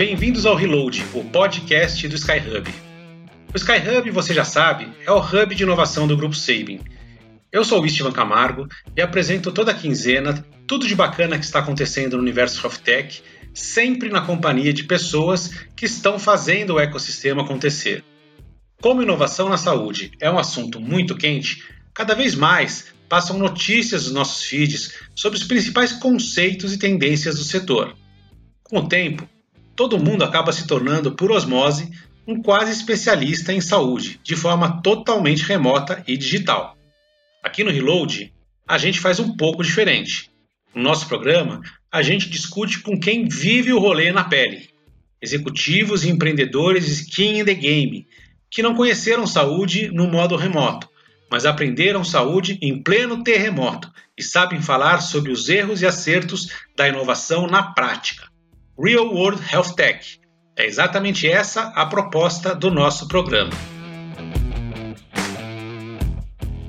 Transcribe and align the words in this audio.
Bem-vindos 0.00 0.46
ao 0.46 0.54
Reload, 0.54 1.04
o 1.12 1.22
podcast 1.22 2.08
do 2.08 2.16
Skyhub. 2.16 2.72
O 3.52 3.56
Skyhub, 3.58 4.10
você 4.10 4.32
já 4.32 4.46
sabe, 4.46 4.88
é 5.04 5.12
o 5.12 5.18
hub 5.20 5.54
de 5.54 5.62
inovação 5.62 6.08
do 6.08 6.16
Grupo 6.16 6.34
Sabin. 6.34 6.80
Eu 7.52 7.66
sou 7.66 7.82
o 7.82 7.84
Istvan 7.84 8.10
Camargo 8.10 8.66
e 8.96 9.02
apresento 9.02 9.52
toda 9.52 9.74
quinzena 9.74 10.42
tudo 10.66 10.88
de 10.88 10.94
bacana 10.94 11.38
que 11.38 11.44
está 11.44 11.58
acontecendo 11.58 12.16
no 12.16 12.22
universo 12.22 12.66
of 12.66 12.78
tech, 12.78 13.22
sempre 13.52 14.08
na 14.08 14.22
companhia 14.22 14.72
de 14.72 14.84
pessoas 14.84 15.50
que 15.76 15.84
estão 15.84 16.18
fazendo 16.18 16.76
o 16.76 16.80
ecossistema 16.80 17.42
acontecer. 17.42 18.02
Como 18.80 19.02
inovação 19.02 19.50
na 19.50 19.58
saúde 19.58 20.12
é 20.18 20.30
um 20.30 20.38
assunto 20.38 20.80
muito 20.80 21.14
quente, 21.14 21.62
cada 21.92 22.14
vez 22.14 22.34
mais 22.34 22.86
passam 23.06 23.36
notícias 23.36 24.04
dos 24.04 24.14
nossos 24.14 24.44
feeds 24.44 24.94
sobre 25.14 25.38
os 25.38 25.44
principais 25.44 25.92
conceitos 25.92 26.72
e 26.72 26.78
tendências 26.78 27.34
do 27.36 27.44
setor. 27.44 27.94
Com 28.62 28.78
o 28.78 28.88
tempo, 28.88 29.28
todo 29.80 29.98
mundo 29.98 30.22
acaba 30.22 30.52
se 30.52 30.66
tornando, 30.66 31.12
por 31.12 31.32
osmose, 31.32 31.90
um 32.26 32.42
quase 32.42 32.70
especialista 32.70 33.50
em 33.50 33.62
saúde, 33.62 34.20
de 34.22 34.36
forma 34.36 34.82
totalmente 34.82 35.42
remota 35.42 36.04
e 36.06 36.18
digital. 36.18 36.76
Aqui 37.42 37.64
no 37.64 37.70
Reload, 37.70 38.30
a 38.68 38.76
gente 38.76 39.00
faz 39.00 39.18
um 39.18 39.34
pouco 39.34 39.62
diferente. 39.62 40.30
No 40.74 40.82
nosso 40.82 41.08
programa, 41.08 41.62
a 41.90 42.02
gente 42.02 42.28
discute 42.28 42.80
com 42.80 43.00
quem 43.00 43.26
vive 43.26 43.72
o 43.72 43.78
rolê 43.78 44.12
na 44.12 44.22
pele. 44.22 44.68
Executivos 45.18 46.04
e 46.04 46.10
empreendedores 46.10 46.86
skin 46.86 47.38
in 47.38 47.44
the 47.46 47.54
game, 47.54 48.06
que 48.50 48.62
não 48.62 48.74
conheceram 48.74 49.26
saúde 49.26 49.90
no 49.90 50.06
modo 50.06 50.36
remoto, 50.36 50.90
mas 51.30 51.46
aprenderam 51.46 52.04
saúde 52.04 52.58
em 52.60 52.82
pleno 52.82 53.24
terremoto 53.24 53.90
e 54.14 54.22
sabem 54.22 54.60
falar 54.60 55.00
sobre 55.00 55.32
os 55.32 55.48
erros 55.48 55.80
e 55.80 55.86
acertos 55.86 56.50
da 56.76 56.86
inovação 56.86 57.46
na 57.46 57.72
prática. 57.72 58.29
Real 58.82 59.12
World 59.12 59.42
Health 59.52 59.74
Tech. 59.76 60.18
É 60.56 60.64
exatamente 60.64 61.28
essa 61.28 61.64
a 61.76 61.84
proposta 61.84 62.54
do 62.54 62.70
nosso 62.70 63.06
programa. 63.06 63.50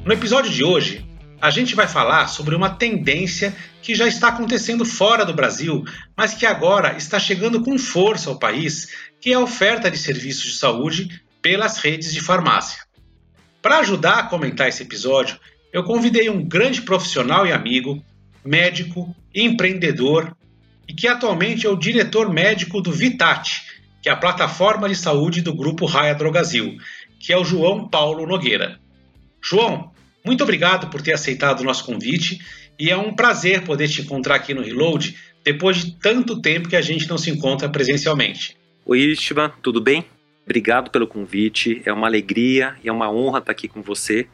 No 0.03 0.11
episódio 0.11 0.51
de 0.51 0.61
hoje, 0.61 1.05
a 1.39 1.49
gente 1.49 1.73
vai 1.73 1.87
falar 1.87 2.27
sobre 2.27 2.53
uma 2.53 2.69
tendência 2.69 3.55
que 3.81 3.95
já 3.95 4.09
está 4.09 4.27
acontecendo 4.27 4.83
fora 4.83 5.25
do 5.25 5.33
Brasil, 5.33 5.85
mas 6.17 6.33
que 6.33 6.45
agora 6.45 6.97
está 6.97 7.17
chegando 7.17 7.63
com 7.63 7.79
força 7.79 8.29
ao 8.29 8.37
país, 8.37 8.89
que 9.21 9.31
é 9.31 9.35
a 9.35 9.39
oferta 9.39 9.89
de 9.89 9.97
serviços 9.97 10.51
de 10.51 10.57
saúde 10.57 11.21
pelas 11.41 11.77
redes 11.77 12.13
de 12.13 12.19
farmácia. 12.19 12.83
Para 13.61 13.79
ajudar 13.79 14.19
a 14.19 14.23
comentar 14.23 14.67
esse 14.67 14.83
episódio, 14.83 15.39
eu 15.71 15.85
convidei 15.85 16.29
um 16.29 16.45
grande 16.45 16.81
profissional 16.81 17.47
e 17.47 17.53
amigo, 17.53 18.03
médico, 18.43 19.15
empreendedor 19.33 20.35
e 20.91 20.93
que 20.93 21.07
atualmente 21.07 21.65
é 21.65 21.69
o 21.69 21.77
diretor 21.77 22.29
médico 22.29 22.81
do 22.81 22.91
Vitat, 22.91 23.63
que 24.01 24.09
é 24.09 24.11
a 24.11 24.15
plataforma 24.17 24.89
de 24.89 24.95
saúde 24.95 25.41
do 25.41 25.53
grupo 25.53 25.85
Raia 25.85 26.13
Drogazil, 26.13 26.77
que 27.17 27.31
é 27.31 27.37
o 27.37 27.45
João 27.45 27.87
Paulo 27.87 28.27
Nogueira. 28.27 28.77
João, 29.41 29.89
muito 30.21 30.43
obrigado 30.43 30.89
por 30.89 31.01
ter 31.01 31.13
aceitado 31.13 31.61
o 31.61 31.63
nosso 31.63 31.85
convite 31.85 32.41
e 32.77 32.89
é 32.89 32.97
um 32.97 33.13
prazer 33.13 33.61
poder 33.61 33.87
te 33.87 34.01
encontrar 34.01 34.35
aqui 34.35 34.53
no 34.53 34.61
Reload 34.61 35.15
depois 35.45 35.77
de 35.77 35.91
tanto 35.93 36.41
tempo 36.41 36.67
que 36.67 36.75
a 36.75 36.81
gente 36.81 37.07
não 37.07 37.17
se 37.17 37.31
encontra 37.31 37.69
presencialmente. 37.69 38.57
Oi, 38.85 38.99
Istvan, 38.99 39.49
tudo 39.61 39.79
bem? 39.79 40.03
Obrigado 40.43 40.91
pelo 40.91 41.07
convite, 41.07 41.81
é 41.85 41.93
uma 41.93 42.07
alegria 42.07 42.75
e 42.83 42.89
é 42.89 42.91
uma 42.91 43.09
honra 43.09 43.39
estar 43.39 43.53
aqui 43.53 43.69
com 43.69 43.81
você. 43.81 44.27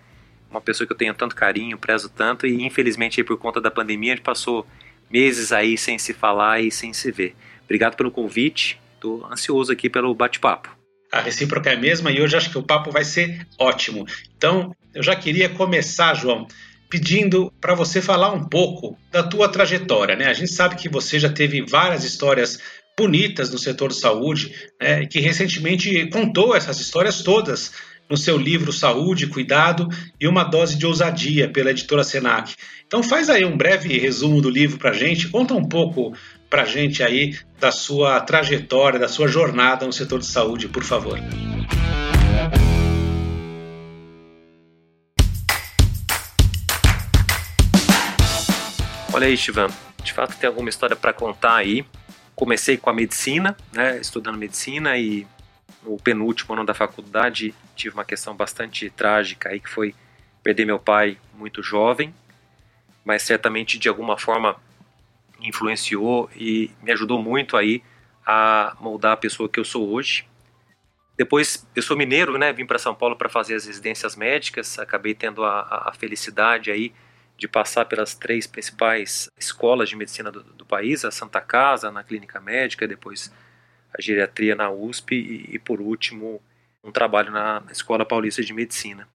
Uma 0.50 0.60
pessoa 0.60 0.88
que 0.88 0.94
eu 0.94 0.98
tenho 0.98 1.14
tanto 1.14 1.36
carinho, 1.36 1.78
prezo 1.78 2.10
tanto 2.10 2.48
e 2.48 2.66
infelizmente 2.66 3.24
por 3.24 3.38
conta 3.38 3.62
da 3.62 3.70
pandemia 3.70 4.14
a 4.14 4.16
gente 4.16 4.26
passou 4.26 4.66
meses 5.10 5.52
aí 5.52 5.78
sem 5.78 5.98
se 5.98 6.14
falar 6.14 6.62
e 6.62 6.72
sem 6.72 6.94
se 6.94 7.12
ver. 7.12 7.36
Obrigado 7.66 7.96
pelo 7.96 8.12
convite, 8.12 8.80
estou 8.96 9.26
ansioso 9.26 9.72
aqui 9.72 9.90
pelo 9.90 10.14
bate-papo. 10.14 10.76
A 11.12 11.22
recíproca 11.22 11.70
é 11.70 11.76
a 11.76 11.80
mesma 11.80 12.12
e 12.12 12.22
hoje 12.22 12.36
acho 12.36 12.50
que 12.50 12.58
o 12.58 12.64
papo 12.64 12.92
vai 12.92 13.04
ser 13.04 13.48
ótimo. 13.58 14.06
Então, 14.38 14.76
eu 14.94 15.02
já 15.02 15.16
queria 15.16 15.48
começar, 15.50 16.14
João, 16.14 16.48
pedindo 16.90 17.52
para 17.62 17.74
você 17.74 18.02
falar 18.02 18.32
um 18.34 18.44
pouco 18.44 18.98
da 19.12 19.24
tua 19.24 19.50
trajetória, 19.50 20.16
né? 20.16 20.28
A 20.28 20.34
gente 20.34 20.52
sabe 20.52 20.76
que 20.76 20.90
você 20.90 21.20
já 21.20 21.30
teve 21.30 21.62
várias 21.62 22.04
histórias 22.04 22.60
bonitas 22.98 23.52
no 23.52 23.60
setor 23.60 23.90
de 23.90 24.00
saúde, 24.00 24.56
né, 24.82 25.06
que 25.06 25.20
recentemente 25.20 26.10
contou 26.10 26.56
essas 26.56 26.80
histórias 26.80 27.22
todas 27.22 27.72
no 28.10 28.18
seu 28.18 28.38
livro 28.38 28.72
Saúde, 28.72 29.28
Cuidado 29.28 29.88
e 30.20 30.28
uma 30.28 30.44
Dose 30.44 30.78
de 30.78 30.86
Ousadia, 30.86 31.50
pela 31.50 31.72
editora 31.72 32.04
Senac. 32.04 32.56
Então 32.86 33.04
faz 33.04 33.30
aí 33.30 33.44
um 33.44 33.58
breve 33.58 33.98
resumo 33.98 34.42
do 34.42 34.50
livro 34.50 34.78
para 34.78 34.94
gente, 34.94 35.28
conta 35.30 35.54
um 35.54 35.68
pouco 35.68 36.14
para 36.50 36.66
gente 36.66 37.04
aí 37.04 37.38
da 37.60 37.72
sua 37.72 38.22
trajetória, 38.22 39.00
da 39.00 39.08
sua 39.08 39.28
jornada 39.28 39.86
no 39.86 39.94
setor 39.94 40.20
de 40.20 40.28
saúde, 40.28 40.68
por 40.68 40.84
favor. 40.84 41.20
Olha 49.14 49.28
aí, 49.28 49.36
Chivan, 49.36 49.68
de 50.04 50.14
fato 50.14 50.38
tem 50.38 50.48
alguma 50.48 50.70
história 50.70 50.96
para 50.96 51.12
contar 51.12 51.56
aí 51.56 51.84
comecei 52.38 52.78
com 52.78 52.92
a 52.92 52.94
medicina, 52.94 53.58
né, 53.74 53.98
estudando 54.00 54.38
medicina 54.38 54.96
e 54.96 55.26
no 55.84 55.98
penúltimo 55.98 56.54
ano 56.54 56.66
da 56.66 56.74
faculdade 56.74 57.54
tive 57.76 57.94
uma 57.94 58.06
questão 58.06 58.36
bastante 58.36 58.90
trágica 58.90 59.50
aí 59.50 59.60
que 59.60 59.70
foi 59.70 59.94
perder 60.44 60.66
meu 60.66 60.80
pai 60.80 61.18
muito 61.34 61.62
jovem, 61.62 62.14
mas 63.04 63.22
certamente 63.22 63.78
de 63.78 63.90
alguma 63.90 64.18
forma 64.18 64.56
influenciou 65.42 66.30
e 66.36 66.72
me 66.82 66.92
ajudou 66.92 67.22
muito 67.22 67.56
aí 67.56 67.84
a 68.26 68.76
moldar 68.80 69.14
a 69.14 69.18
pessoa 69.18 69.48
que 69.48 69.60
eu 69.60 69.64
sou 69.64 69.90
hoje. 69.90 70.26
Depois, 71.16 71.68
eu 71.76 71.82
sou 71.82 71.98
mineiro, 71.98 72.38
né? 72.38 72.54
Vim 72.54 72.66
para 72.66 72.78
São 72.78 72.94
Paulo 72.94 73.16
para 73.16 73.30
fazer 73.30 73.56
as 73.56 73.66
residências 73.66 74.16
médicas. 74.16 74.78
Acabei 74.78 75.16
tendo 75.16 75.44
a, 75.44 75.86
a, 75.88 75.94
felicidade 75.94 76.70
aí 76.70 76.94
de 77.36 77.48
passar 77.48 77.86
pelas 77.86 78.14
três 78.14 78.46
principais 78.46 79.30
escolas 79.38 79.90
de 79.90 79.96
medicina 79.96 80.32
do, 80.32 80.44
do, 80.44 80.66
país, 80.66 81.04
a 81.06 81.10
Santa 81.10 81.42
Casa 81.42 81.92
na 81.92 82.04
Clínica 82.04 82.40
Médica, 82.40 82.88
depois 82.88 83.32
a 83.98 84.02
geriatria 84.02 84.56
na 84.56 84.70
USP 84.70 85.16
e, 85.16 85.56
e 85.56 85.60
por 85.60 85.82
último 85.82 86.42
um 86.84 86.92
trabalho 86.92 87.32
na 87.32 87.64
Escola 87.72 88.06
Paulista 88.06 88.42
de 88.42 88.54
Medicina. 88.54 89.08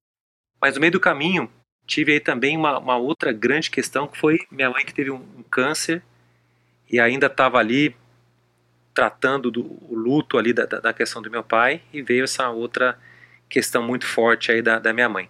Mas 0.61 0.75
no 0.75 0.81
meio 0.81 0.93
do 0.93 1.01
caminho 1.01 1.51
tive 1.87 2.13
aí 2.13 2.21
também 2.21 2.57
uma, 2.57 2.79
uma 2.79 2.97
outra 2.97 3.33
grande 3.33 3.71
questão 3.71 4.07
que 4.07 4.19
foi 4.19 4.41
minha 4.51 4.71
mãe 4.71 4.85
que 4.85 4.95
teve 4.95 5.11
um, 5.11 5.17
um 5.37 5.43
câncer 5.43 6.03
e 6.91 7.01
ainda 7.01 7.27
estava 7.27 7.59
ali 7.59 7.97
tratando 8.95 9.51
do 9.51 9.63
luto 9.91 10.37
ali 10.37 10.53
da, 10.53 10.67
da, 10.67 10.93
questão 10.93 11.23
do 11.23 11.31
meu 11.31 11.43
pai 11.43 11.81
e 11.93 12.03
veio 12.03 12.25
essa 12.25 12.51
outra 12.51 12.99
questão 13.49 13.83
muito 13.83 14.07
forte 14.07 14.53
aí 14.53 14.61
da, 14.61 14.79
da 14.79 14.93
minha 14.93 15.09
mãe 15.09 15.29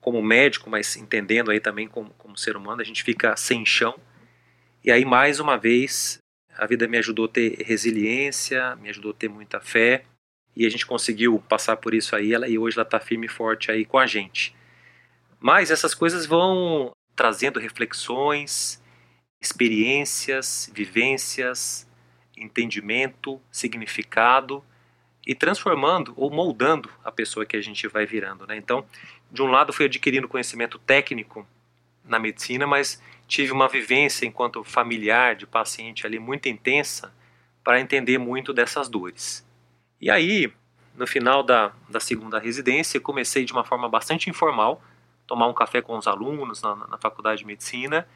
como 0.00 0.22
médico, 0.22 0.70
mas 0.70 0.96
entendendo 0.96 1.50
aí 1.50 1.60
também 1.60 1.88
como, 1.88 2.10
como 2.10 2.36
ser 2.36 2.56
humano, 2.56 2.80
a 2.80 2.84
gente 2.84 3.02
fica 3.02 3.36
sem 3.36 3.66
chão. 3.66 3.94
E 4.84 4.90
aí, 4.90 5.04
mais 5.04 5.40
uma 5.40 5.56
vez, 5.56 6.18
a 6.58 6.66
vida 6.66 6.88
me 6.88 6.98
ajudou 6.98 7.26
a 7.26 7.28
ter 7.28 7.62
resiliência, 7.64 8.74
me 8.76 8.90
ajudou 8.90 9.12
a 9.12 9.14
ter 9.14 9.28
muita 9.28 9.60
fé, 9.60 10.04
e 10.56 10.66
a 10.66 10.68
gente 10.68 10.84
conseguiu 10.84 11.42
passar 11.48 11.76
por 11.76 11.94
isso 11.94 12.16
aí, 12.16 12.34
ela, 12.34 12.48
e 12.48 12.58
hoje 12.58 12.76
ela 12.76 12.84
está 12.84 12.98
firme 12.98 13.26
e 13.26 13.30
forte 13.30 13.70
aí 13.70 13.84
com 13.84 13.96
a 13.96 14.06
gente. 14.06 14.54
Mas 15.38 15.70
essas 15.70 15.94
coisas 15.94 16.26
vão 16.26 16.90
trazendo 17.14 17.60
reflexões, 17.60 18.82
experiências, 19.40 20.68
vivências, 20.74 21.86
entendimento, 22.36 23.40
significado 23.52 24.64
e 25.24 25.34
transformando 25.34 26.12
ou 26.16 26.28
moldando 26.28 26.90
a 27.04 27.12
pessoa 27.12 27.46
que 27.46 27.56
a 27.56 27.60
gente 27.60 27.86
vai 27.86 28.04
virando, 28.04 28.46
né? 28.46 28.56
Então, 28.56 28.84
de 29.30 29.42
um 29.42 29.46
lado 29.46 29.72
fui 29.72 29.84
adquirindo 29.84 30.26
conhecimento 30.26 30.78
técnico 30.78 31.46
na 32.04 32.18
medicina, 32.18 32.66
mas 32.66 33.00
tive 33.28 33.52
uma 33.52 33.68
vivência 33.68 34.26
enquanto 34.26 34.64
familiar 34.64 35.36
de 35.36 35.46
paciente 35.46 36.06
ali 36.06 36.18
muito 36.18 36.48
intensa 36.48 37.14
para 37.62 37.78
entender 37.78 38.16
muito 38.16 38.52
dessas 38.54 38.88
dores. 38.88 39.46
E 40.00 40.10
aí, 40.10 40.50
no 40.96 41.06
final 41.06 41.42
da, 41.42 41.70
da 41.88 42.00
segunda 42.00 42.38
residência, 42.38 42.98
comecei 42.98 43.44
de 43.44 43.52
uma 43.52 43.64
forma 43.64 43.88
bastante 43.88 44.30
informal, 44.30 44.82
tomar 45.26 45.46
um 45.46 45.52
café 45.52 45.82
com 45.82 45.96
os 45.96 46.06
alunos 46.06 46.62
na, 46.62 46.74
na 46.74 46.96
faculdade 46.96 47.40
de 47.40 47.46
medicina 47.46 48.08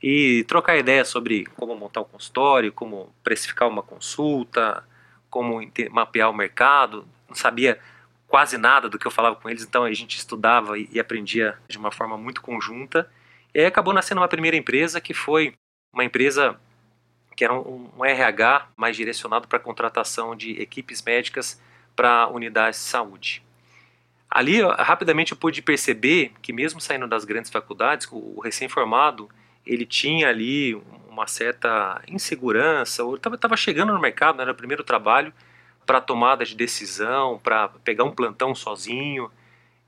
e 0.00 0.44
trocar 0.44 0.76
ideias 0.78 1.08
sobre 1.08 1.46
como 1.56 1.74
montar 1.74 2.02
um 2.02 2.04
consultório, 2.04 2.72
como 2.72 3.12
precificar 3.24 3.68
uma 3.68 3.82
consulta, 3.82 4.86
como 5.28 5.60
mapear 5.90 6.30
o 6.30 6.34
mercado, 6.34 7.04
não 7.28 7.34
sabia 7.34 7.80
quase 8.28 8.56
nada 8.56 8.88
do 8.88 8.98
que 8.98 9.06
eu 9.06 9.10
falava 9.10 9.34
com 9.34 9.48
eles, 9.48 9.64
então 9.64 9.82
a 9.82 9.92
gente 9.92 10.16
estudava 10.16 10.78
e 10.78 11.00
aprendia 11.00 11.58
de 11.68 11.76
uma 11.76 11.90
forma 11.90 12.16
muito 12.16 12.40
conjunta. 12.40 13.10
E 13.54 13.60
aí 13.60 13.66
acabou 13.66 13.94
nascendo 13.94 14.20
uma 14.20 14.28
primeira 14.28 14.56
empresa 14.56 15.00
que 15.00 15.14
foi 15.14 15.54
uma 15.92 16.04
empresa 16.04 16.58
que 17.36 17.44
era 17.44 17.54
um, 17.54 17.90
um 17.96 18.04
RH 18.04 18.68
mais 18.76 18.96
direcionado 18.96 19.46
para 19.46 19.58
contratação 19.58 20.34
de 20.36 20.60
equipes 20.60 21.02
médicas 21.02 21.60
para 21.94 22.28
unidades 22.28 22.80
de 22.80 22.86
saúde. 22.86 23.42
Ali, 24.30 24.60
rapidamente 24.62 25.32
eu 25.32 25.38
pude 25.38 25.62
perceber 25.62 26.32
que 26.42 26.52
mesmo 26.52 26.80
saindo 26.80 27.06
das 27.06 27.24
grandes 27.24 27.50
faculdades, 27.50 28.08
o 28.10 28.40
recém-formado, 28.40 29.28
ele 29.64 29.86
tinha 29.86 30.28
ali 30.28 30.74
uma 31.08 31.26
certa 31.28 32.02
insegurança, 32.08 33.04
ou 33.04 33.14
estava 33.14 33.56
chegando 33.56 33.92
no 33.92 34.00
mercado, 34.00 34.42
era 34.42 34.50
o 34.50 34.54
primeiro 34.54 34.82
trabalho 34.82 35.32
para 35.86 36.00
tomada 36.00 36.44
de 36.44 36.56
decisão, 36.56 37.38
para 37.38 37.68
pegar 37.68 38.04
um 38.04 38.10
plantão 38.10 38.54
sozinho, 38.54 39.30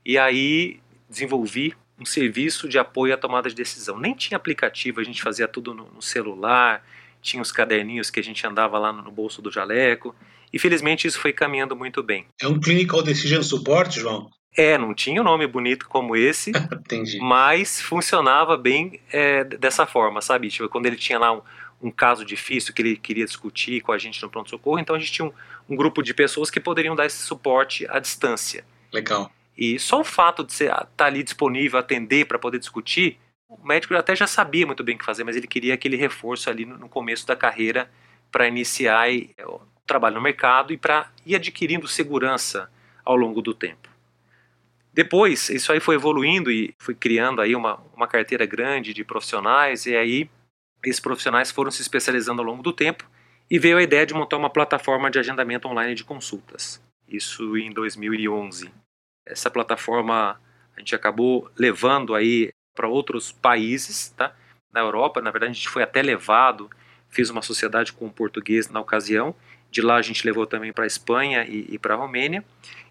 e 0.05 0.17
aí 0.17 0.79
desenvolvi 1.09 1.75
um 1.99 2.05
serviço 2.05 2.67
de 2.67 2.77
apoio 2.77 3.13
à 3.13 3.17
tomada 3.17 3.49
de 3.49 3.55
decisão. 3.55 3.99
Nem 3.99 4.13
tinha 4.13 4.37
aplicativo, 4.37 4.99
a 4.99 5.03
gente 5.03 5.21
fazia 5.21 5.47
tudo 5.47 5.73
no, 5.73 5.89
no 5.91 6.01
celular, 6.01 6.83
tinha 7.21 7.41
os 7.41 7.51
caderninhos 7.51 8.09
que 8.09 8.19
a 8.19 8.23
gente 8.23 8.45
andava 8.45 8.77
lá 8.77 8.93
no 8.93 9.11
bolso 9.11 9.41
do 9.41 9.51
jaleco, 9.51 10.15
e 10.51 10.59
felizmente 10.59 11.07
isso 11.07 11.19
foi 11.19 11.33
caminhando 11.33 11.75
muito 11.75 12.01
bem. 12.01 12.25
É 12.41 12.47
um 12.47 12.59
Clinical 12.59 13.01
Decision 13.01 13.41
Support, 13.41 13.99
João? 13.99 14.29
É, 14.55 14.75
não 14.77 14.93
tinha 14.93 15.21
um 15.21 15.23
nome 15.23 15.45
bonito 15.45 15.87
como 15.87 16.15
esse, 16.15 16.51
mas 17.21 17.79
funcionava 17.79 18.57
bem 18.57 18.99
é, 19.11 19.43
dessa 19.43 19.85
forma, 19.85 20.21
sabe? 20.21 20.49
Tipo, 20.49 20.67
quando 20.67 20.87
ele 20.87 20.95
tinha 20.95 21.19
lá 21.19 21.31
um, 21.31 21.41
um, 21.79 21.91
caso 21.91 22.25
difícil 22.25 22.73
que 22.73 22.81
ele 22.81 22.95
queria 22.95 23.25
discutir 23.25 23.81
com 23.81 23.91
a 23.91 23.99
gente 23.99 24.21
no 24.21 24.29
pronto-socorro, 24.29 24.79
então 24.79 24.95
a 24.95 24.99
gente 24.99 25.11
tinha 25.11 25.27
um, 25.27 25.33
um, 25.69 25.75
grupo 25.75 26.01
de 26.01 26.11
pessoas 26.13 26.49
que 26.49 26.59
poderiam 26.59 26.95
dar 26.95 27.05
esse 27.05 27.21
suporte 27.21 27.85
à 27.87 27.99
distância. 27.99 28.65
Legal. 28.91 29.31
E 29.57 29.79
só 29.79 30.01
o 30.01 30.03
fato 30.03 30.43
de 30.43 30.53
estar 30.53 30.87
tá 30.95 31.05
ali 31.05 31.23
disponível, 31.23 31.79
atender 31.79 32.25
para 32.25 32.37
poder 32.37 32.59
discutir, 32.59 33.17
o 33.49 33.65
médico 33.65 33.95
até 33.95 34.15
já 34.15 34.27
sabia 34.27 34.65
muito 34.65 34.83
bem 34.83 34.95
o 34.95 34.99
que 34.99 35.05
fazer, 35.05 35.23
mas 35.23 35.35
ele 35.35 35.47
queria 35.47 35.73
aquele 35.73 35.95
reforço 35.95 36.49
ali 36.49 36.65
no, 36.65 36.89
começo 36.89 37.25
da 37.25 37.35
carreira 37.35 37.89
para 38.31 38.47
iniciar 38.47 39.09
é, 39.09 39.25
o 39.45 39.61
trabalho 39.85 40.15
no 40.15 40.21
mercado 40.21 40.73
e 40.73 40.77
para 40.77 41.09
ir 41.25 41.35
adquirindo 41.35 41.87
segurança 41.87 42.69
ao 43.03 43.15
longo 43.15 43.41
do 43.41 43.53
tempo. 43.53 43.89
Depois, 44.93 45.49
isso 45.49 45.71
aí 45.71 45.79
foi 45.79 45.95
evoluindo 45.95 46.51
e 46.51 46.73
fui 46.79 46.93
criando 46.93 47.41
aí 47.41 47.55
uma, 47.55 47.79
uma 47.95 48.07
carteira 48.07 48.45
grande 48.45 48.93
de 48.93 49.03
profissionais, 49.03 49.85
e 49.85 49.95
aí 49.95 50.29
esses 50.83 50.99
profissionais 50.99 51.51
foram 51.51 51.71
se 51.71 51.81
especializando 51.81 52.41
ao 52.41 52.47
longo 52.47 52.63
do 52.63 52.73
tempo, 52.73 53.07
e 53.49 53.57
veio 53.57 53.77
a 53.77 53.83
ideia 53.83 54.05
de 54.05 54.13
montar 54.13 54.37
uma 54.37 54.49
plataforma 54.49 55.09
de 55.09 55.19
agendamento 55.19 55.67
online 55.67 55.95
de 55.95 56.03
consultas. 56.03 56.81
Isso 57.07 57.57
em 57.57 57.71
2011. 57.71 58.71
Essa 59.27 59.49
plataforma 59.49 60.39
a 60.75 60.79
gente 60.79 60.95
acabou 60.95 61.49
levando 61.57 62.13
aí 62.13 62.51
para 62.75 62.87
outros 62.87 63.31
países, 63.31 64.09
tá? 64.15 64.33
Na 64.71 64.81
Europa, 64.81 65.21
na 65.21 65.31
verdade, 65.31 65.51
a 65.51 65.53
gente 65.55 65.69
foi 65.69 65.81
até 65.81 66.01
levado, 66.01 66.69
fiz 67.09 67.29
uma 67.29 67.41
sociedade 67.41 67.91
com 67.91 68.05
o 68.05 68.11
português 68.11 68.69
na 68.69 68.79
ocasião. 68.79 69.35
De 69.71 69.81
lá 69.81 69.95
a 69.95 70.01
gente 70.01 70.25
levou 70.25 70.45
também 70.45 70.71
para 70.71 70.83
a 70.83 70.87
Espanha 70.87 71.45
e, 71.45 71.65
e 71.69 71.79
para 71.79 71.95
a 71.95 71.97
Romênia. 71.97 72.45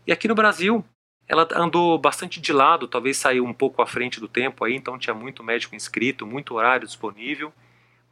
E 0.06 0.12
aqui 0.12 0.26
no 0.26 0.34
Brasil, 0.34 0.84
ela 1.28 1.46
andou 1.54 1.98
bastante 1.98 2.40
de 2.40 2.52
lado, 2.52 2.88
talvez 2.88 3.16
saiu 3.16 3.44
um 3.44 3.52
pouco 3.52 3.82
à 3.82 3.86
frente 3.86 4.20
do 4.20 4.28
tempo 4.28 4.64
aí, 4.64 4.74
então 4.74 4.98
tinha 4.98 5.14
muito 5.14 5.42
médico 5.42 5.74
inscrito, 5.74 6.26
muito 6.26 6.54
horário 6.54 6.86
disponível, 6.86 7.52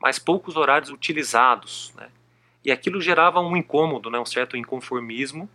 mas 0.01 0.19
poucos 0.19 0.57
horários 0.57 0.91
utilizados, 0.91 1.93
né? 1.97 2.09
E 2.65 2.73
aquilo 2.73 3.01
gerava 3.01 3.41
um 3.41 3.57
incômodo, 3.57 4.11
né, 4.11 4.19
um 4.19 4.25
certo 4.25 4.57
inconformismo. 4.57 5.49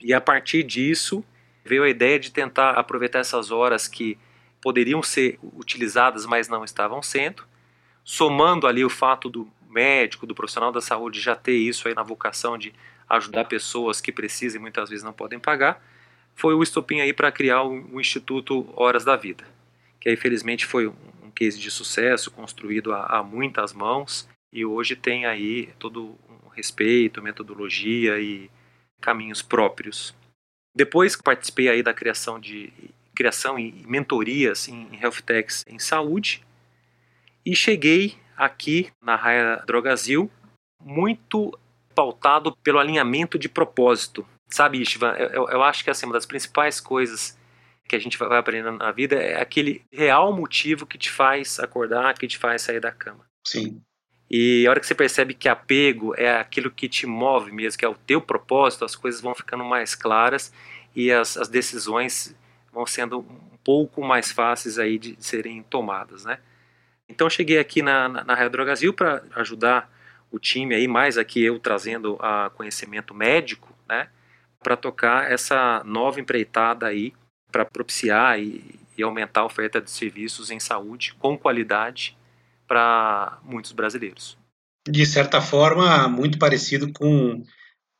E 0.00 0.14
a 0.14 0.20
partir 0.20 0.62
disso 0.62 1.24
veio 1.70 1.84
a 1.84 1.88
ideia 1.88 2.18
de 2.18 2.30
tentar 2.30 2.72
aproveitar 2.72 3.20
essas 3.20 3.50
horas 3.50 3.88
que 3.88 4.18
poderiam 4.60 5.02
ser 5.02 5.38
utilizadas, 5.42 6.26
mas 6.26 6.48
não 6.48 6.64
estavam 6.64 7.02
sendo, 7.02 7.44
somando 8.04 8.66
ali 8.66 8.84
o 8.84 8.90
fato 8.90 9.30
do 9.30 9.48
médico, 9.68 10.26
do 10.26 10.34
profissional 10.34 10.72
da 10.72 10.80
saúde 10.80 11.20
já 11.20 11.36
ter 11.36 11.56
isso 11.56 11.86
aí 11.86 11.94
na 11.94 12.02
vocação 12.02 12.58
de 12.58 12.74
ajudar 13.08 13.44
pessoas 13.44 14.00
que 14.00 14.12
precisam 14.12 14.58
e 14.58 14.62
muitas 14.62 14.90
vezes 14.90 15.04
não 15.04 15.12
podem 15.12 15.38
pagar 15.38 15.80
foi 16.34 16.54
o 16.54 16.62
estopim 16.62 17.00
aí 17.00 17.12
para 17.12 17.30
criar 17.30 17.62
o, 17.62 17.94
o, 17.94 18.00
Instituto 18.00 18.66
Horas 18.74 19.04
da 19.04 19.16
Vida, 19.16 19.44
que 20.00 20.08
aí 20.08 20.16
felizmente 20.16 20.64
foi 20.64 20.86
um, 20.86 20.94
um 21.22 21.30
case 21.30 21.58
de 21.58 21.70
sucesso, 21.70 22.30
construído 22.30 22.92
a, 22.92 23.18
a, 23.18 23.22
muitas 23.22 23.72
mãos 23.74 24.26
e 24.52 24.64
hoje 24.64 24.96
tem 24.96 25.26
aí 25.26 25.68
todo 25.78 26.18
um 26.28 26.48
respeito, 26.48 27.22
metodologia 27.22 28.18
e 28.18 28.50
caminhos 29.00 29.42
próprios. 29.42 30.14
Depois 30.74 31.16
participei 31.16 31.68
aí 31.68 31.82
da 31.82 31.94
criação 31.94 32.38
de 32.38 32.72
criação 33.14 33.58
e 33.58 33.72
mentorias 33.86 34.68
em 34.68 34.98
health 35.00 35.20
techs 35.26 35.64
em 35.68 35.78
saúde 35.78 36.42
e 37.44 37.54
cheguei 37.54 38.16
aqui 38.36 38.90
na 39.02 39.14
Raia 39.14 39.62
Drogazil 39.66 40.30
muito 40.82 41.58
pautado 41.94 42.56
pelo 42.62 42.78
alinhamento 42.78 43.38
de 43.38 43.48
propósito 43.48 44.26
Sabe, 44.50 44.82
Ivan, 44.82 45.12
eu, 45.12 45.48
eu 45.48 45.62
acho 45.62 45.84
que 45.84 45.90
assim, 45.90 46.06
uma 46.06 46.12
das 46.12 46.26
principais 46.26 46.80
coisas 46.80 47.38
que 47.88 47.94
a 47.94 47.98
gente 47.98 48.18
vai 48.18 48.36
aprendendo 48.36 48.78
na 48.78 48.90
vida 48.90 49.16
é 49.16 49.40
aquele 49.40 49.84
real 49.92 50.32
motivo 50.32 50.86
que 50.86 50.98
te 50.98 51.10
faz 51.10 51.58
acordar, 51.60 52.14
que 52.14 52.26
te 52.26 52.36
faz 52.36 52.62
sair 52.62 52.80
da 52.80 52.90
cama. 52.90 53.24
Sim. 53.46 53.80
E 54.30 54.66
a 54.66 54.70
hora 54.70 54.78
que 54.78 54.86
você 54.86 54.94
percebe 54.94 55.34
que 55.34 55.48
apego 55.48 56.14
é 56.16 56.36
aquilo 56.36 56.70
que 56.70 56.88
te 56.88 57.06
move 57.06 57.50
mesmo, 57.50 57.78
que 57.78 57.84
é 57.84 57.88
o 57.88 57.94
teu 57.94 58.20
propósito, 58.20 58.84
as 58.84 58.94
coisas 58.94 59.20
vão 59.20 59.34
ficando 59.34 59.64
mais 59.64 59.94
claras 59.94 60.52
e 60.94 61.10
as, 61.10 61.36
as 61.36 61.48
decisões 61.48 62.36
vão 62.72 62.86
sendo 62.86 63.18
um 63.18 63.58
pouco 63.64 64.02
mais 64.02 64.30
fáceis 64.30 64.78
aí 64.78 64.98
de 64.98 65.16
serem 65.18 65.62
tomadas, 65.64 66.24
né? 66.24 66.38
Então 67.08 67.28
cheguei 67.28 67.58
aqui 67.58 67.82
na, 67.82 68.08
na, 68.08 68.24
na 68.24 68.34
Raio 68.34 68.50
Drogazil 68.50 68.94
para 68.94 69.22
ajudar 69.34 69.90
o 70.30 70.38
time 70.38 70.76
aí, 70.76 70.86
mais 70.86 71.18
aqui 71.18 71.42
eu 71.42 71.58
trazendo 71.58 72.16
a 72.20 72.50
conhecimento 72.50 73.12
médico, 73.12 73.76
né? 73.88 74.08
para 74.62 74.76
tocar 74.76 75.30
essa 75.30 75.82
nova 75.84 76.20
empreitada 76.20 76.86
aí 76.86 77.12
para 77.50 77.64
propiciar 77.64 78.38
e, 78.38 78.78
e, 78.96 79.02
aumentar 79.02 79.40
a 79.40 79.46
oferta 79.46 79.80
de 79.80 79.90
serviços 79.90 80.50
em 80.50 80.60
saúde 80.60 81.14
com 81.18 81.36
qualidade 81.36 82.16
para 82.70 83.40
muitos 83.42 83.72
brasileiros. 83.72 84.38
De 84.88 85.04
certa 85.04 85.40
forma, 85.40 86.06
muito 86.06 86.38
parecido 86.38 86.92
com 86.92 87.42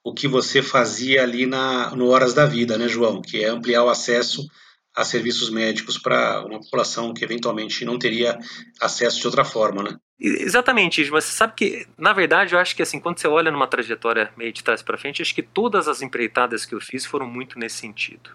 o 0.05 0.15
que 0.15 0.29
você 0.29 0.63
fazia 0.63 1.25
ali 1.25 1.45
na, 1.45 1.91
no 1.97 2.09
Horas 2.09 2.33
da 2.35 2.47
Vida, 2.47 2.79
né, 2.79 2.87
João? 2.87 3.21
Que 3.21 3.43
é 3.43 3.49
ampliar 3.49 3.83
o 3.83 3.89
acesso 3.89 4.47
a 4.95 5.05
serviços 5.05 5.51
médicos 5.51 5.99
para 5.99 6.47
uma 6.47 6.61
população 6.61 7.13
que 7.13 7.25
eventualmente 7.25 7.85
não 7.85 7.99
teria 7.99 8.39
acesso 8.81 9.19
de 9.21 9.27
outra 9.27 9.45
forma, 9.45 9.83
né? 9.83 9.97
Exatamente, 10.21 11.01
mas 11.11 11.25
você 11.25 11.33
sabe 11.33 11.55
que, 11.57 11.87
na 11.99 12.13
verdade, 12.13 12.55
eu 12.55 12.61
acho 12.61 12.77
que 12.77 12.83
assim, 12.83 13.01
quando 13.01 13.19
você 13.19 13.27
olha 13.27 13.51
numa 13.51 13.67
trajetória 13.67 14.33
meio 14.37 14.53
de 14.53 14.63
trás 14.63 14.83
para 14.83 14.99
frente, 14.99 15.21
acho 15.21 15.35
que 15.35 15.43
todas 15.43 15.89
as 15.89 16.01
empreitadas 16.01 16.65
que 16.65 16.77
eu 16.77 16.81
fiz 16.81 17.05
foram 17.05 17.27
muito 17.27 17.59
nesse 17.59 17.77
sentido. 17.77 18.31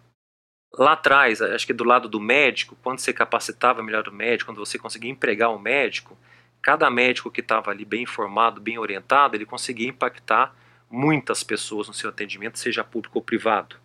Lá 0.78 0.94
atrás, 0.94 1.42
acho 1.42 1.66
que 1.66 1.74
do 1.74 1.86
lado 1.86 2.10
do 2.10 2.20
médico, 2.20 2.78
quando 2.84 3.00
você 3.00 3.14
capacitava 3.14 3.82
melhor 3.82 4.08
o 4.10 4.14
médico, 4.14 4.52
quando 4.52 4.66
você 4.66 4.78
conseguia 4.78 5.10
empregar 5.10 5.50
o 5.50 5.56
um 5.56 5.60
médico, 5.60 6.18
cada 6.66 6.90
médico 6.90 7.30
que 7.30 7.42
estava 7.42 7.70
ali 7.70 7.86
bem 7.86 8.02
informado, 8.02 8.60
bem 8.60 8.80
orientado, 8.80 9.38
ele 9.38 9.46
conseguia 9.46 9.88
impactar 9.88 10.52
muitas 10.90 11.44
pessoas 11.44 11.88
no 11.88 11.94
seu 11.94 12.10
atendimento, 12.10 12.58
seja 12.58 12.84
público 12.84 13.20
ou 13.20 13.24
privado. 13.24 13.76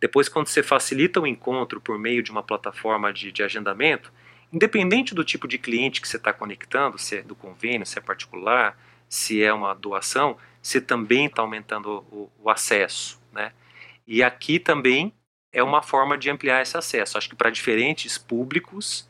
Depois, 0.00 0.26
quando 0.26 0.46
você 0.46 0.62
facilita 0.62 1.20
o 1.20 1.26
encontro 1.26 1.78
por 1.78 1.98
meio 1.98 2.22
de 2.22 2.30
uma 2.30 2.42
plataforma 2.42 3.12
de, 3.12 3.30
de 3.30 3.42
agendamento, 3.42 4.10
independente 4.50 5.14
do 5.14 5.22
tipo 5.22 5.46
de 5.46 5.58
cliente 5.58 6.00
que 6.00 6.08
você 6.08 6.16
está 6.16 6.32
conectando, 6.32 6.96
se 6.96 7.18
é 7.18 7.22
do 7.22 7.34
convênio, 7.34 7.84
se 7.84 7.98
é 7.98 8.00
particular, 8.00 8.78
se 9.06 9.42
é 9.42 9.52
uma 9.52 9.74
doação, 9.74 10.38
você 10.62 10.80
também 10.80 11.26
está 11.26 11.42
aumentando 11.42 12.02
o, 12.10 12.32
o, 12.42 12.48
acesso. 12.48 13.20
Né? 13.30 13.52
E 14.06 14.22
aqui 14.22 14.58
também 14.58 15.12
é 15.52 15.62
uma 15.62 15.82
forma 15.82 16.16
de 16.16 16.30
ampliar 16.30 16.62
esse 16.62 16.78
acesso. 16.78 17.18
Acho 17.18 17.28
que 17.28 17.36
para 17.36 17.50
diferentes 17.50 18.16
públicos, 18.16 19.06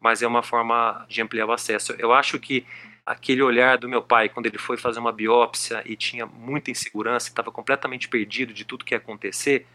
mas 0.00 0.22
é 0.22 0.26
uma 0.26 0.42
forma 0.42 1.04
de 1.08 1.20
ampliar 1.20 1.46
o 1.46 1.52
acesso. 1.52 1.92
Eu 1.98 2.12
acho 2.12 2.38
que 2.38 2.64
aquele 3.04 3.42
olhar 3.42 3.78
do 3.78 3.88
meu 3.88 4.02
pai, 4.02 4.28
quando 4.28 4.46
ele 4.46 4.58
foi 4.58 4.76
fazer 4.76 5.00
uma 5.00 5.12
biópsia 5.12 5.82
e 5.86 5.96
tinha 5.96 6.26
muita 6.26 6.70
insegurança, 6.70 7.28
estava 7.28 7.50
completamente 7.50 8.08
perdido 8.08 8.52
de 8.52 8.64
tudo 8.64 8.84
que 8.84 8.94
ia 8.94 8.98
acontecer, 8.98 9.66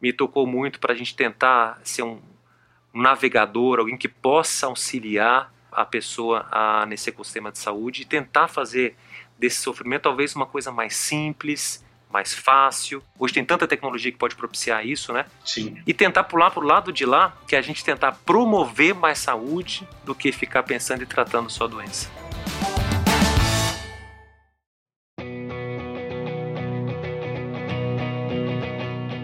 me 0.00 0.12
tocou 0.12 0.46
muito 0.46 0.78
para 0.78 0.92
a 0.92 0.96
gente 0.96 1.14
tentar 1.14 1.80
ser 1.82 2.02
um, 2.02 2.20
um, 2.94 3.02
navegador, 3.02 3.80
alguém 3.80 3.96
que 3.96 4.08
possa 4.08 4.66
auxiliar 4.66 5.52
a 5.72 5.84
pessoa 5.84 6.46
a, 6.50 6.86
nesse 6.86 7.10
ecossistema 7.10 7.50
de 7.50 7.58
saúde 7.58 8.02
e 8.02 8.04
tentar 8.04 8.46
fazer 8.48 8.96
desse 9.36 9.60
sofrimento 9.60 10.02
talvez 10.02 10.34
uma 10.34 10.46
coisa 10.46 10.70
mais 10.70 10.94
simples, 10.94 11.84
mais 12.10 12.34
fácil. 12.34 13.02
Hoje 13.18 13.34
tem 13.34 13.44
tanta 13.44 13.66
tecnologia 13.66 14.10
que 14.10 14.18
pode 14.18 14.36
propiciar 14.36 14.86
isso, 14.86 15.12
né? 15.12 15.24
Sim. 15.44 15.76
E 15.86 15.92
tentar 15.92 16.24
pular 16.24 16.50
para 16.50 16.62
o 16.62 16.66
lado 16.66 16.92
de 16.92 17.04
lá, 17.04 17.36
que 17.46 17.54
é 17.54 17.58
a 17.58 17.62
gente 17.62 17.84
tentar 17.84 18.12
promover 18.12 18.94
mais 18.94 19.18
saúde 19.18 19.86
do 20.04 20.14
que 20.14 20.32
ficar 20.32 20.62
pensando 20.62 21.02
e 21.02 21.06
tratando 21.06 21.50
só 21.50 21.64
a 21.64 21.68
doença. 21.68 22.10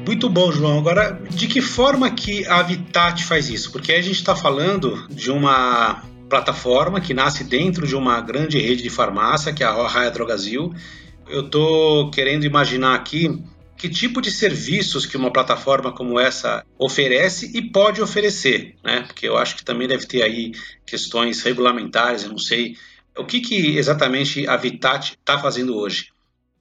Muito 0.07 0.29
bom, 0.29 0.53
João. 0.53 0.79
Agora, 0.79 1.19
de 1.31 1.47
que 1.47 1.63
forma 1.63 2.11
que 2.11 2.47
a 2.47 2.61
Habitat 2.61 3.25
faz 3.25 3.49
isso? 3.49 3.73
Porque 3.73 3.91
a 3.93 4.03
gente 4.03 4.17
está 4.17 4.37
falando 4.37 5.09
de 5.09 5.31
uma 5.31 6.03
plataforma 6.29 7.01
que 7.01 7.15
nasce 7.15 7.43
dentro 7.43 7.87
de 7.87 7.97
uma 7.97 8.21
grande 8.21 8.59
rede 8.59 8.83
de 8.83 8.91
farmácia, 8.91 9.53
que 9.53 9.63
é 9.63 9.67
a 9.67 9.89
Raia 9.89 10.11
Drogazil. 10.11 10.75
Eu 11.29 11.47
estou 11.47 12.11
querendo 12.11 12.45
imaginar 12.45 12.95
aqui 12.95 13.43
que 13.77 13.89
tipo 13.89 14.21
de 14.21 14.31
serviços 14.31 15.05
que 15.05 15.17
uma 15.17 15.33
plataforma 15.33 15.93
como 15.93 16.19
essa 16.19 16.65
oferece 16.79 17.51
e 17.57 17.63
pode 17.71 18.01
oferecer, 18.01 18.77
né? 18.85 19.03
Porque 19.03 19.29
eu 19.29 19.37
acho 19.37 19.57
que 19.57 19.65
também 19.65 19.89
deve 19.89 20.07
ter 20.07 20.23
aí 20.23 20.53
questões 20.87 21.43
regulamentares, 21.43 22.25
eu 22.25 22.31
não 22.31 22.39
sei 22.39 22.77
O 23.17 23.25
que, 23.25 23.41
que 23.41 23.77
exatamente 23.77 24.47
a 24.49 24.57
Vitat 24.57 25.13
está 25.13 25.39
fazendo 25.39 25.77
hoje? 25.77 26.13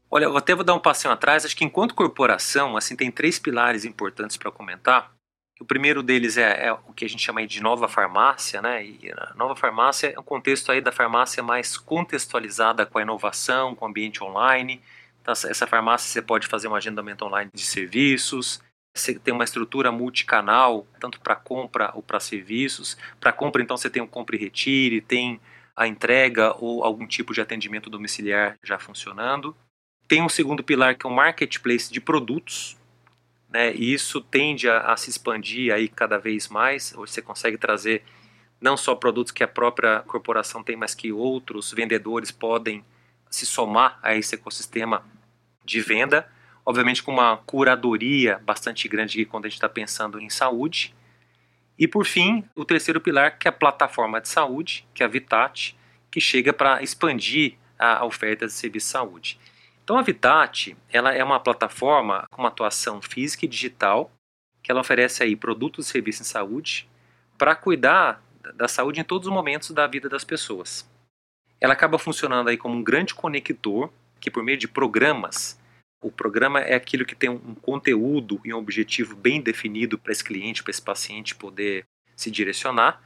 Olha, 0.09 0.25
eu 0.25 0.37
até 0.37 0.53
vou 0.53 0.63
dar 0.63 0.75
um 0.75 0.79
passinho 0.79 1.11
atrás. 1.11 1.43
Acho 1.43 1.55
que 1.55 1.65
enquanto 1.65 1.95
corporação, 1.95 2.77
assim, 2.77 2.95
tem 2.95 3.09
três 3.09 3.39
pilares 3.39 3.83
importantes 3.85 4.37
para 4.37 4.51
comentar. 4.51 5.11
O 5.59 5.65
primeiro 5.65 6.01
deles 6.01 6.37
é, 6.37 6.67
é, 6.67 6.73
o 6.73 6.93
que 6.93 7.05
a 7.05 7.07
gente 7.07 7.21
chama 7.21 7.45
de 7.45 7.61
nova 7.61 7.87
farmácia, 7.87 8.61
né? 8.61 8.83
E 8.83 9.11
a 9.11 9.33
nova 9.35 9.55
farmácia 9.55 10.11
é 10.15 10.19
um 10.19 10.23
contexto 10.23 10.71
aí 10.71 10.81
da 10.81 10.91
farmácia 10.91 11.43
mais 11.43 11.77
contextualizada 11.77 12.85
com 12.85 12.97
a 12.97 13.01
inovação, 13.01 13.75
com 13.75 13.85
o 13.85 13.87
ambiente 13.87 14.23
online. 14.23 14.81
Então, 15.21 15.31
essa 15.31 15.67
farmácia 15.67 16.11
você 16.11 16.21
pode 16.21 16.47
fazer 16.47 16.67
um 16.67 16.75
agendamento 16.75 17.23
online 17.23 17.49
de 17.53 17.63
serviços, 17.63 18.61
você 18.95 19.17
tem 19.17 19.33
uma 19.33 19.43
estrutura 19.43 19.91
multicanal, 19.91 20.85
tanto 20.99 21.19
para 21.19 21.35
compra 21.35 21.91
ou 21.95 22.01
para 22.03 22.19
serviços. 22.19 22.97
Para 23.19 23.31
compra, 23.31 23.61
então, 23.61 23.77
você 23.77 23.89
tem 23.89 24.01
o 24.01 24.07
compra 24.07 24.35
e 24.35 24.39
retire, 24.39 25.01
tem 25.01 25.39
a 25.75 25.87
entrega 25.87 26.55
ou 26.59 26.83
algum 26.83 27.07
tipo 27.07 27.33
de 27.33 27.41
atendimento 27.41 27.89
domiciliar 27.89 28.55
já 28.63 28.77
funcionando. 28.77 29.55
Tem 30.07 30.21
um 30.21 30.29
segundo 30.29 30.63
pilar 30.63 30.95
que 30.95 31.05
é 31.05 31.09
o 31.09 31.13
marketplace 31.13 31.91
de 31.91 31.99
produtos, 31.99 32.77
né? 33.53 33.71
E 33.75 33.93
isso 33.93 34.19
tende 34.19 34.67
a, 34.67 34.79
a, 34.79 34.97
se 34.97 35.11
expandir 35.11 35.71
aí 35.71 35.87
cada 35.87 36.17
vez 36.17 36.49
mais. 36.49 36.91
Hoje 36.97 37.13
você 37.13 37.21
consegue 37.21 37.55
trazer 37.55 38.03
não 38.59 38.75
só 38.75 38.95
produtos 38.95 39.31
que 39.31 39.43
a 39.43 39.47
própria 39.47 39.99
corporação 39.99 40.63
tem, 40.63 40.75
mas 40.75 40.95
que 40.95 41.11
outros 41.11 41.71
vendedores 41.71 42.31
podem 42.31 42.83
se 43.29 43.45
somar 43.45 43.99
a 44.01 44.15
esse 44.15 44.33
ecossistema 44.33 45.05
de 45.63 45.81
venda. 45.81 46.27
Obviamente 46.65 47.03
com 47.03 47.11
uma 47.11 47.37
curadoria 47.37 48.41
bastante 48.43 48.87
grande 48.87 49.23
quando 49.25 49.45
a 49.45 49.49
gente 49.49 49.57
está 49.57 49.69
pensando 49.69 50.19
em 50.19 50.29
saúde. 50.29 50.95
E 51.77 51.87
por 51.87 52.05
fim, 52.05 52.43
o 52.55 52.65
terceiro 52.65 52.99
pilar, 52.99 53.37
que 53.37 53.47
é 53.47 53.49
a 53.49 53.51
plataforma 53.51 54.19
de 54.19 54.29
saúde, 54.29 54.87
que 54.95 55.03
é 55.03 55.05
a 55.05 55.09
Vitat, 55.09 55.75
que 56.09 56.21
chega 56.21 56.53
para 56.53 56.81
expandir 56.81 57.57
a 57.77 58.05
oferta 58.05 58.47
de 58.47 58.53
serviço 58.53 58.87
de 58.87 58.91
saúde. 58.91 59.39
Então 59.83 59.97
a 59.97 60.01
Vitat, 60.01 60.77
ela 60.89 61.13
é 61.13 61.23
uma 61.23 61.39
plataforma 61.39 62.25
com 62.31 62.41
uma 62.41 62.47
atuação 62.47 63.01
física 63.01 63.45
e 63.45 63.49
digital, 63.49 64.11
que 64.61 64.71
ela 64.71 64.79
oferece 64.79 65.21
aí 65.21 65.35
produtos 65.35 65.87
e 65.87 65.91
serviços 65.91 66.27
em 66.27 66.29
saúde 66.29 66.89
para 67.37 67.55
cuidar 67.55 68.23
da 68.55 68.67
saúde 68.67 69.01
em 69.01 69.03
todos 69.03 69.27
os 69.27 69.33
momentos 69.33 69.71
da 69.71 69.85
vida 69.85 70.07
das 70.07 70.23
pessoas. 70.23 70.89
Ela 71.59 71.73
acaba 71.73 71.99
funcionando 71.99 72.49
aí 72.49 72.57
como 72.57 72.77
um 72.77 72.83
grande 72.83 73.13
conector 73.13 73.91
que 74.21 74.31
por 74.31 74.41
meio 74.41 74.57
de 74.57 74.69
programas, 74.69 75.59
o 76.01 76.09
programa 76.09 76.61
é 76.61 76.75
aquilo 76.75 77.05
que 77.05 77.15
tem 77.15 77.29
um 77.29 77.55
conteúdo 77.55 78.39
e 78.45 78.53
um 78.53 78.57
objetivo 78.57 79.15
bem 79.17 79.41
definido 79.41 79.97
para 79.97 80.13
esse 80.13 80.23
cliente, 80.23 80.63
para 80.63 80.71
esse 80.71 80.81
paciente 80.81 81.35
poder 81.35 81.85
se 82.15 82.31
direcionar. 82.31 83.01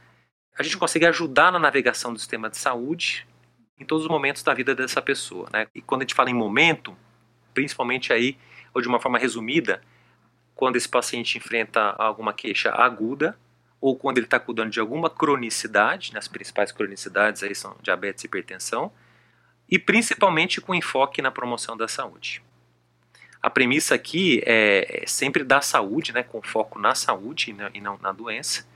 A 0.56 0.62
gente 0.62 0.76
consegue 0.76 1.06
ajudar 1.06 1.50
na 1.50 1.58
navegação 1.58 2.12
do 2.12 2.18
sistema 2.18 2.48
de 2.48 2.56
saúde 2.56 3.26
em 3.78 3.84
todos 3.84 4.04
os 4.04 4.10
momentos 4.10 4.42
da 4.42 4.52
vida 4.54 4.74
dessa 4.74 5.00
pessoa. 5.00 5.48
Né? 5.52 5.66
E 5.74 5.80
quando 5.80 6.02
a 6.02 6.04
gente 6.04 6.14
fala 6.14 6.30
em 6.30 6.34
momento, 6.34 6.96
principalmente 7.54 8.12
aí, 8.12 8.36
ou 8.74 8.82
de 8.82 8.88
uma 8.88 9.00
forma 9.00 9.18
resumida, 9.18 9.80
quando 10.54 10.76
esse 10.76 10.88
paciente 10.88 11.38
enfrenta 11.38 11.80
alguma 11.98 12.32
queixa 12.32 12.70
aguda, 12.70 13.38
ou 13.80 13.96
quando 13.96 14.18
ele 14.18 14.26
está 14.26 14.40
cuidando 14.40 14.70
de 14.70 14.80
alguma 14.80 15.08
cronicidade, 15.08 16.12
né? 16.12 16.18
as 16.18 16.26
principais 16.26 16.72
cronicidades 16.72 17.42
aí 17.42 17.54
são 17.54 17.76
diabetes 17.80 18.24
e 18.24 18.26
hipertensão, 18.26 18.92
e 19.68 19.78
principalmente 19.78 20.60
com 20.60 20.74
enfoque 20.74 21.22
na 21.22 21.30
promoção 21.30 21.76
da 21.76 21.86
saúde. 21.86 22.42
A 23.40 23.48
premissa 23.48 23.94
aqui 23.94 24.42
é, 24.44 25.02
é 25.04 25.06
sempre 25.06 25.44
da 25.44 25.60
saúde, 25.60 26.12
né, 26.12 26.24
com 26.24 26.42
foco 26.42 26.78
na 26.78 26.94
saúde 26.94 27.54
e 27.72 27.80
não 27.80 27.96
na 27.98 28.10
doença, 28.10 28.66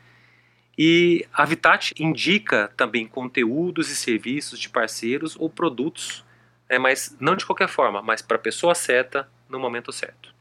e 0.77 1.27
a 1.33 1.43
Habitat 1.43 1.93
indica 1.99 2.73
também 2.77 3.07
conteúdos 3.07 3.91
e 3.91 3.97
serviços 3.97 4.59
de 4.59 4.69
parceiros 4.69 5.37
ou 5.39 5.51
produtos, 5.51 6.25
é, 6.69 6.79
mas 6.79 7.15
não 7.21 7.37
de 7.37 7.45
qualquer 7.45 7.69
forma, 7.69 8.01
mas 8.03 8.23
para 8.23 8.37
a 8.37 8.41
pessoa 8.41 8.75
certa, 8.75 9.29
no 9.49 9.59
momento 9.59 9.93
certo. 9.93 10.33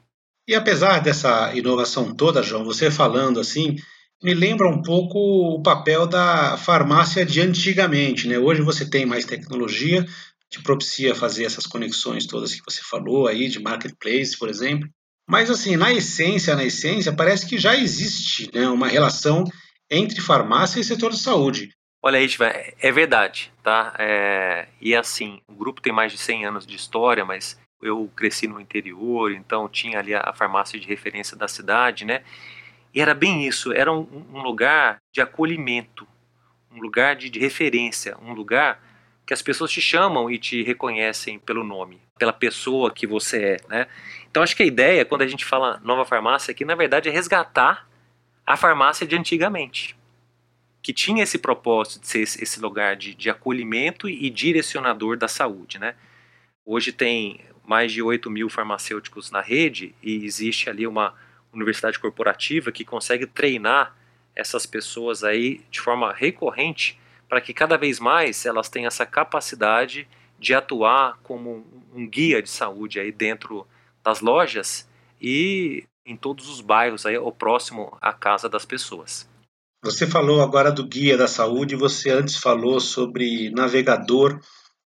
E 0.48 0.56
apesar 0.56 1.00
dessa 1.00 1.54
inovação 1.54 2.16
toda, 2.16 2.42
João, 2.42 2.64
você 2.64 2.90
falando 2.90 3.40
assim, 3.40 3.76
me 4.24 4.34
lembra 4.34 4.68
um 4.68 4.82
pouco 4.82 5.56
o 5.56 5.62
papel 5.62 6.08
da 6.08 6.58
farmácia 6.58 7.26
de 7.26 7.42
antigamente. 7.42 8.28
Né? 8.28 8.38
Hoje 8.38 8.62
você 8.62 8.90
tem 8.90 9.06
mais 9.06 9.26
tecnologia, 9.26 10.06
te 10.50 10.62
propicia 10.62 11.16
fazer 11.16 11.46
essas 11.46 11.66
conexões 11.66 12.26
todas 12.26 12.54
que 12.54 12.64
você 12.66 12.82
falou 12.82 13.28
aí, 13.28 13.48
de 13.48 13.60
marketplace, 13.60 14.38
por 14.38 14.50
exemplo. 14.50 14.90
Mas 15.28 15.50
assim, 15.50 15.76
na 15.76 15.94
essência, 15.94 16.56
na 16.56 16.66
essência, 16.66 17.14
parece 17.14 17.46
que 17.48 17.58
já 17.58 17.76
existe 17.76 18.50
né, 18.54 18.68
uma 18.68 18.88
relação 18.88 19.46
entre 19.92 20.22
farmácia 20.22 20.80
e 20.80 20.84
setor 20.84 21.12
de 21.12 21.20
saúde. 21.20 21.70
Olha 22.02 22.18
aí, 22.18 22.28
é 22.80 22.92
verdade, 22.92 23.52
tá? 23.62 23.94
É, 24.00 24.68
e 24.80 24.96
assim, 24.96 25.40
o 25.48 25.54
grupo 25.54 25.82
tem 25.82 25.94
mais 25.94 26.12
de 26.12 26.18
100 26.18 26.46
anos 26.46 26.66
de 26.66 26.76
história, 26.76 27.24
mas 27.24 27.60
eu 27.84 28.10
cresci 28.16 28.48
no 28.48 28.60
interior, 28.60 29.32
então 29.32 29.68
tinha 29.68 30.00
ali 30.00 30.16
a, 30.16 30.34
farmácia 30.34 30.80
de 30.80 30.88
referência 30.88 31.38
da 31.38 31.48
cidade, 31.48 32.06
né? 32.06 32.24
E 32.94 33.02
era 33.02 33.14
bem 33.14 33.46
isso, 33.46 33.72
era 33.72 33.92
um, 33.92 34.26
um 34.34 34.42
lugar 34.42 34.98
de 35.14 35.22
acolhimento, 35.22 36.08
um 36.72 36.82
lugar 36.82 37.16
de, 37.16 37.30
de 37.30 37.40
referência, 37.40 38.18
um 38.22 38.34
lugar 38.34 38.82
que 39.26 39.34
as 39.34 39.42
pessoas 39.42 39.72
te 39.72 39.82
chamam 39.82 40.30
e 40.30 40.40
te 40.40 40.64
reconhecem 40.64 41.38
pelo 41.38 41.64
nome, 41.64 42.02
pela 42.18 42.34
pessoa 42.34 42.92
que 42.92 43.06
você 43.06 43.44
é, 43.44 43.58
né? 43.70 43.88
Então 44.30 44.42
acho 44.42 44.56
que 44.56 44.64
a 44.64 44.66
ideia, 44.66 45.06
quando 45.06 45.22
a 45.22 45.28
gente 45.28 45.46
fala 45.46 45.80
nova 45.84 46.04
farmácia 46.04 46.52
aqui, 46.52 46.66
na 46.66 46.76
verdade 46.76 47.10
é 47.10 47.12
resgatar 47.12 47.91
a 48.46 48.58
farmácia 48.58 49.06
de 49.06 49.16
antigamente, 49.16 49.96
que 50.82 50.94
tinha 50.94 51.24
esse 51.24 51.38
propósito 51.38 52.02
de 52.02 52.08
ser 52.08 52.22
esse 52.22 52.60
lugar 52.60 52.96
de, 52.96 53.14
de 53.14 53.30
acolhimento 53.30 54.10
e 54.10 54.30
direcionador 54.30 55.18
da 55.18 55.28
saúde. 55.28 55.78
Né? 55.78 55.96
Hoje 56.66 56.92
tem 56.92 57.42
mais 57.64 57.92
de 57.92 58.02
8 58.02 58.30
mil 58.30 58.50
farmacêuticos 58.50 59.32
na 59.32 59.42
rede 59.42 59.96
e 60.02 60.26
existe 60.26 60.70
ali 60.70 60.88
uma 60.88 61.14
universidade 61.54 62.00
corporativa 62.00 62.72
que 62.72 62.84
consegue 62.84 63.28
treinar 63.28 63.96
essas 64.36 64.66
pessoas 64.66 65.24
aí 65.24 65.62
de 65.70 65.80
forma 65.80 66.12
recorrente 66.14 67.00
para 67.28 67.42
que 67.42 67.54
cada 67.54 67.78
vez 67.78 68.00
mais 68.00 68.46
elas 68.46 68.70
tenham 68.70 68.88
essa 68.88 69.06
capacidade 69.06 70.08
de 70.40 70.54
atuar 70.54 71.20
como 71.22 71.66
um 71.94 72.08
guia 72.08 72.42
de 72.42 72.50
saúde 72.50 73.00
aí 73.00 73.12
dentro 73.12 73.68
das 74.04 74.22
lojas 74.22 74.90
e 75.22 75.84
em 76.12 76.16
todos 76.18 76.50
os 76.50 76.62
bairros 76.62 77.06
aí, 77.06 77.18
ou 77.18 77.32
próximo 77.32 77.98
à 78.02 78.14
casa 78.14 78.50
das 78.50 78.66
pessoas. 78.66 79.30
Você 79.84 80.06
falou 80.06 80.42
agora 80.42 80.72
do 80.72 80.86
guia 80.86 81.18
da 81.18 81.28
saúde, 81.28 81.76
você 81.76 82.12
antes 82.12 82.38
falou 82.38 82.80
sobre 82.80 83.50
navegador. 83.50 84.40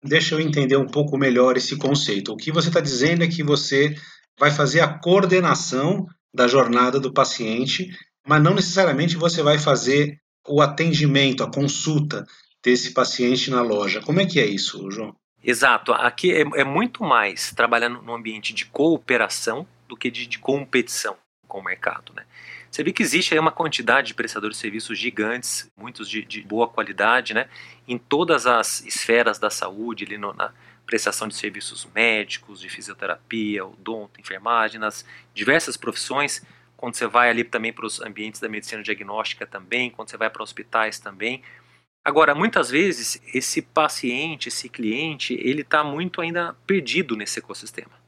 Deixa 0.05 0.35
eu 0.35 0.41
entender 0.41 0.77
um 0.77 0.87
pouco 0.87 1.17
melhor 1.17 1.57
esse 1.57 1.77
conceito. 1.77 2.33
O 2.33 2.37
que 2.37 2.53
você 2.53 2.69
está 2.69 2.81
dizendo 2.81 3.25
é 3.25 3.29
que 3.29 3.43
você 3.43 3.95
vai 4.39 4.51
fazer 4.51 4.81
a 4.81 4.99
coordenação 4.99 6.07
da 6.35 6.47
jornada 6.47 6.99
do 7.01 7.13
paciente, 7.13 7.89
mas 8.27 8.43
não 8.43 8.55
necessariamente 8.55 9.17
você 9.17 9.43
vai 9.43 9.59
fazer 9.59 10.19
o 10.47 10.61
atendimento, 10.61 11.43
a 11.43 11.51
consulta 11.51 12.27
desse 12.63 12.93
paciente 12.93 13.51
na 13.51 13.63
loja. 13.63 14.01
Como 14.01 14.21
é 14.21 14.27
que 14.27 14.41
é 14.41 14.47
isso, 14.47 14.91
João? 14.91 15.15
Exato. 15.43 15.93
Aqui 15.93 16.33
é, 16.33 16.43
é 16.61 16.65
muito 16.65 17.03
mais 17.03 17.53
trabalhando 17.53 18.01
no 18.03 18.15
ambiente 18.15 18.55
de 18.55 18.67
cooperação 18.67 19.67
do 19.93 19.97
que 19.97 20.11
de, 20.11 20.27
de 20.27 20.39
competição 20.39 21.19
com 21.47 21.61
o 21.61 21.65
mercado. 21.65 22.15
Né? 22.17 22.25
Você 22.71 22.83
vê 22.83 22.93
que 22.95 23.03
existe 23.03 23.35
aí 23.35 23.39
uma 23.39 23.53
quantidade 23.53 24.09
de 24.09 24.15
prestadores 24.15 24.57
de 24.57 24.63
serviços 24.63 24.99
gigantes, 24.99 25.71
muitos 25.79 26.09
de, 26.09 26.25
de 26.25 26.41
boa 26.41 26.67
qualidade, 26.67 27.35
né? 27.35 27.47
em 27.87 27.99
todas 27.99 28.47
as 28.47 28.83
esferas 28.87 29.39
da 29.39 29.51
saúde, 29.51 30.05
ali 30.05 30.17
no, 30.17 30.33
na 30.33 30.51
prestação 30.87 31.29
de 31.29 31.35
serviços 31.35 31.87
médicos, 31.95 32.59
de 32.59 32.71
fisioterapia, 32.71 33.67
odonto, 33.67 34.19
enfermagem, 34.19 34.81
nas 34.81 35.05
diversas 35.35 35.77
profissões, 35.77 36.43
quando 36.75 36.95
você 36.95 37.07
vai 37.07 37.29
ali 37.29 37.45
também 37.45 37.73
para 37.73 37.85
os 37.85 38.01
ambientes 38.01 38.41
da 38.41 38.49
medicina 38.49 38.83
diagnóstica 38.83 39.47
também, 39.47 39.91
quando 39.91 40.09
você 40.09 40.17
vai 40.17 40.31
para 40.31 40.43
hospitais 40.43 40.99
também. 40.99 41.43
Agora, 42.03 42.35
muitas 42.35 42.71
vezes, 42.71 43.23
esse 43.33 43.61
paciente, 43.61 44.49
esse 44.49 44.71
cliente, 44.71 45.35
ele 45.35 45.61
está 45.61 45.85
muito 45.85 46.23
ainda 46.23 46.57
perdido 46.67 47.15
nesse 47.15 47.39
ecossistema. 47.39 48.02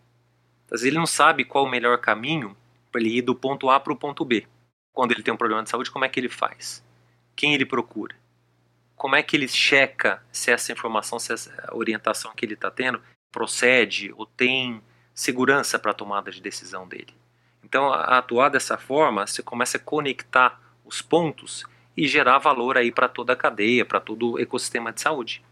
Vezes 0.81 0.87
ele 0.87 0.99
não 0.99 1.07
sabe 1.07 1.45
qual 1.45 1.64
o 1.64 1.71
melhor 1.71 1.99
caminho 1.99 2.57
para 2.90 3.00
ele 3.00 3.19
ir 3.19 3.23
do 3.23 3.35
ponto 3.35 3.71
A 3.71 3.78
para 3.78 3.93
o 3.93 3.97
ponto 3.97 4.25
B. 4.25 4.47
Quando 4.93 5.12
ele 5.12 5.23
tem 5.23 5.33
um 5.33 5.37
problema 5.37 5.62
de 5.62 5.71
saúde, 5.71 5.90
como 5.90 6.04
é 6.04 6.09
que 6.09 6.19
ele 6.19 6.28
faz? 6.28 6.85
Quem 7.37 7.54
ele 7.54 7.64
procura? 7.64 8.16
Como 8.97 9.16
é 9.16 9.23
que 9.23 9.37
ele 9.37 9.49
checa 9.49 10.23
se 10.33 10.50
essa 10.50 10.73
informação, 10.73 11.19
se 11.19 11.33
essa 11.33 11.69
orientação 11.73 12.33
que 12.35 12.45
ele 12.45 12.54
está 12.54 12.71
tendo 12.71 13.00
procede 13.33 14.12
ou 14.16 14.26
tem 14.26 14.81
segurança 15.12 15.78
para 15.78 15.90
a 15.90 15.95
tomada 15.95 16.31
de 16.31 16.40
decisão 16.40 16.87
dele? 16.87 17.14
Então, 17.62 17.93
a 17.93 18.19
atuar 18.19 18.49
dessa 18.49 18.76
forma, 18.76 19.26
você 19.26 19.43
começa 19.43 19.78
a 19.78 19.81
conectar 19.81 20.61
os 20.85 21.02
pontos 21.02 21.64
e 21.97 22.07
gerar 22.07 22.38
valor 22.38 22.76
aí 22.76 22.93
para 22.93 23.09
toda 23.09 23.33
a 23.33 23.37
cadeia, 23.37 23.85
para 23.85 24.00
todo 24.00 24.33
o 24.33 24.38
ecossistema 24.38 24.93
de 24.93 25.00
saúde. 25.00 25.45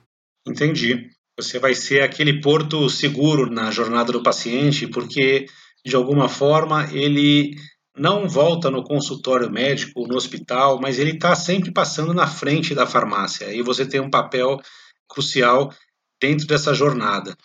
Entendi. 0.47 1.11
Você 1.39 1.59
vai 1.59 1.75
ser 1.75 2.03
aquele 2.03 2.41
porto 2.41 2.89
seguro 2.91 3.51
na 3.51 3.71
jornada 3.71 4.13
do 4.13 4.23
paciente, 4.23 4.87
porque 4.87 5.47
de 5.85 5.97
alguma 5.97 6.29
forma 6.29 6.89
ele 6.93 7.57
não 7.97 8.29
volta 8.29 8.71
no 8.71 8.83
consultório 8.83 9.51
médico, 9.51 10.07
no 10.07 10.17
hospital, 10.17 10.81
mas 10.81 10.99
ele 10.99 11.13
está 11.13 11.35
sempre 11.35 11.71
passando 11.71 12.15
na 12.15 12.27
frente 12.27 12.75
da 12.75 12.87
farmácia. 12.87 13.53
E 13.53 13.63
você 13.63 13.87
tem 13.87 14.01
um 14.01 14.11
papel 14.11 14.59
crucial 15.09 15.73
dentro 16.21 16.47
dessa 16.47 16.73
jornada. 16.73 17.37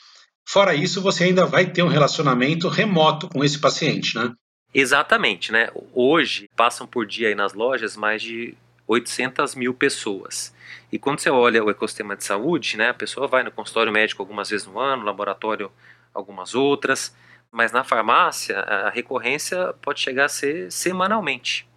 Fora 0.48 0.74
isso, 0.74 1.02
você 1.02 1.26
ainda 1.26 1.46
vai 1.46 1.70
ter 1.70 1.84
um 1.84 1.90
relacionamento 1.90 2.70
remoto 2.70 3.28
com 3.28 3.44
esse 3.44 3.60
paciente, 3.60 4.16
né? 4.16 4.34
Exatamente, 4.74 5.52
né? 5.52 5.70
Hoje 5.94 6.50
passam 6.56 6.88
por 6.88 7.06
dia 7.06 7.30
aí 7.30 7.36
nas 7.36 7.54
lojas 7.54 7.98
mais 7.98 8.22
de 8.22 8.56
800 8.88 9.54
mil 9.56 9.74
pessoas. 9.74 10.56
E 10.92 10.98
quando 10.98 11.20
você 11.20 11.30
olha 11.30 11.64
o 11.64 11.70
ecossistema 11.70 12.16
de 12.16 12.24
saúde, 12.24 12.78
né, 12.78 12.90
a 12.90 12.94
pessoa 12.94 13.28
vai 13.28 13.44
no 13.44 13.52
consultório 13.52 13.92
médico 13.92 14.22
algumas 14.22 14.50
vezes 14.50 14.66
no 14.66 14.80
ano, 14.80 15.04
laboratório 15.04 15.72
algumas 16.14 16.56
outras, 16.56 17.16
mas 17.52 17.72
na 17.72 17.84
farmácia 17.84 18.60
a 18.60 18.90
recorrência 18.90 19.74
pode 19.82 20.00
chegar 20.00 20.26
a 20.26 20.30
ser 20.30 20.72
semanalmente. 20.72 21.68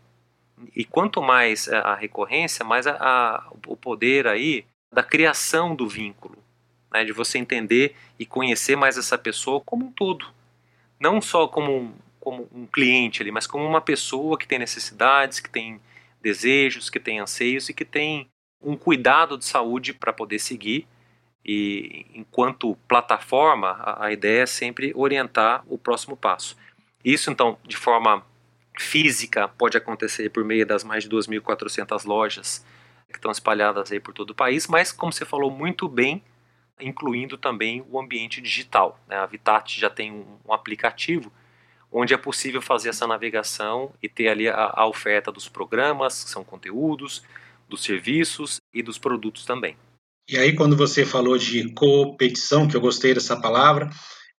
E 0.77 0.85
quanto 0.85 1.23
mais 1.23 1.69
a 1.69 1.95
recorrência, 1.95 2.65
mais 2.65 2.87
a, 2.87 2.97
a, 3.01 3.51
o 3.67 3.77
poder 3.77 4.27
aí 4.27 4.65
da 4.93 5.03
criação 5.03 5.75
do 5.75 5.89
vínculo, 5.89 6.39
né, 6.93 7.05
de 7.05 7.13
você 7.13 7.39
entender 7.39 7.97
e 8.19 8.27
conhecer 8.27 8.77
mais 8.77 8.99
essa 8.99 9.17
pessoa 9.17 9.61
como 9.61 9.87
um 9.87 9.93
todo. 9.93 10.27
Não 10.99 11.21
só 11.21 11.49
como 11.49 11.75
um, 11.75 11.95
como 12.21 12.49
um 12.53 12.67
cliente 12.67 13.23
ali, 13.23 13.31
mas 13.31 13.47
como 13.47 13.65
uma 13.65 13.81
pessoa 13.81 14.37
que 14.37 14.47
tem 14.47 14.59
necessidades, 14.59 15.41
que 15.41 15.49
tem 15.49 15.81
desejos, 16.21 16.91
que 16.91 17.01
tem 17.01 17.21
anseios 17.21 17.69
e 17.69 17.75
que 17.75 17.85
tem 17.85 18.29
um 18.63 18.77
cuidado 18.77 19.39
de 19.39 19.45
saúde 19.45 19.93
para 19.93 20.13
poder 20.13 20.39
seguir. 20.39 20.87
E 21.45 22.07
enquanto 22.15 22.77
plataforma, 22.87 23.71
a, 23.81 24.07
a 24.07 24.13
ideia 24.13 24.43
é 24.43 24.47
sempre 24.47 24.93
orientar 24.95 25.65
o 25.67 25.79
próximo 25.79 26.17
passo. 26.17 26.57
Isso, 27.05 27.31
então, 27.31 27.59
de 27.67 27.77
forma 27.77 28.25
física, 28.79 29.49
pode 29.49 29.77
acontecer 29.77 30.31
por 30.31 30.45
meio 30.45 30.67
das 30.67 30.85
mais 30.85 31.05
de 31.05 31.11
2.400 31.11 32.05
lojas 32.05 32.65
que 33.09 33.17
estão 33.17 33.31
espalhadas 33.31 33.91
aí 33.91 33.99
por 33.99 34.15
todo 34.15 34.31
o 34.31 34.35
país, 34.35 34.69
mas, 34.69 34.93
como 34.93 35.13
você 35.13 35.25
falou 35.25 35.51
muito 35.51 35.89
bem, 35.89 36.23
incluindo 36.81 37.37
também 37.37 37.85
o 37.91 38.01
ambiente 38.01 38.41
digital. 38.41 38.99
Né? 39.09 39.17
A 39.17 39.27
Vitat 39.27 39.79
já 39.79 39.91
tem 39.91 40.13
um, 40.13 40.39
um, 40.47 40.53
aplicativo 40.53 41.33
onde 41.93 42.15
é 42.15 42.17
possível 42.17 42.63
fazer 42.63 42.91
essa 42.91 43.07
navegação 43.07 43.93
e 44.03 44.09
ter 44.09 44.29
ali 44.29 44.49
a, 44.49 44.73
a 44.75 44.87
oferta 44.87 45.33
dos 45.33 45.49
programas, 45.49 46.25
que 46.25 46.31
são 46.31 46.45
conteúdos, 46.45 47.23
dos 47.69 47.83
serviços 47.83 48.61
e 48.73 48.83
dos 48.83 48.99
produtos 48.99 49.45
também. 49.45 49.77
E 50.29 50.37
aí, 50.37 50.55
quando 50.55 50.77
você 50.77 51.05
falou 51.05 51.37
de 51.37 51.73
competição, 51.73 52.69
que 52.69 52.77
eu 52.77 52.81
gostei 52.81 53.13
dessa 53.13 53.41
palavra, 53.41 53.91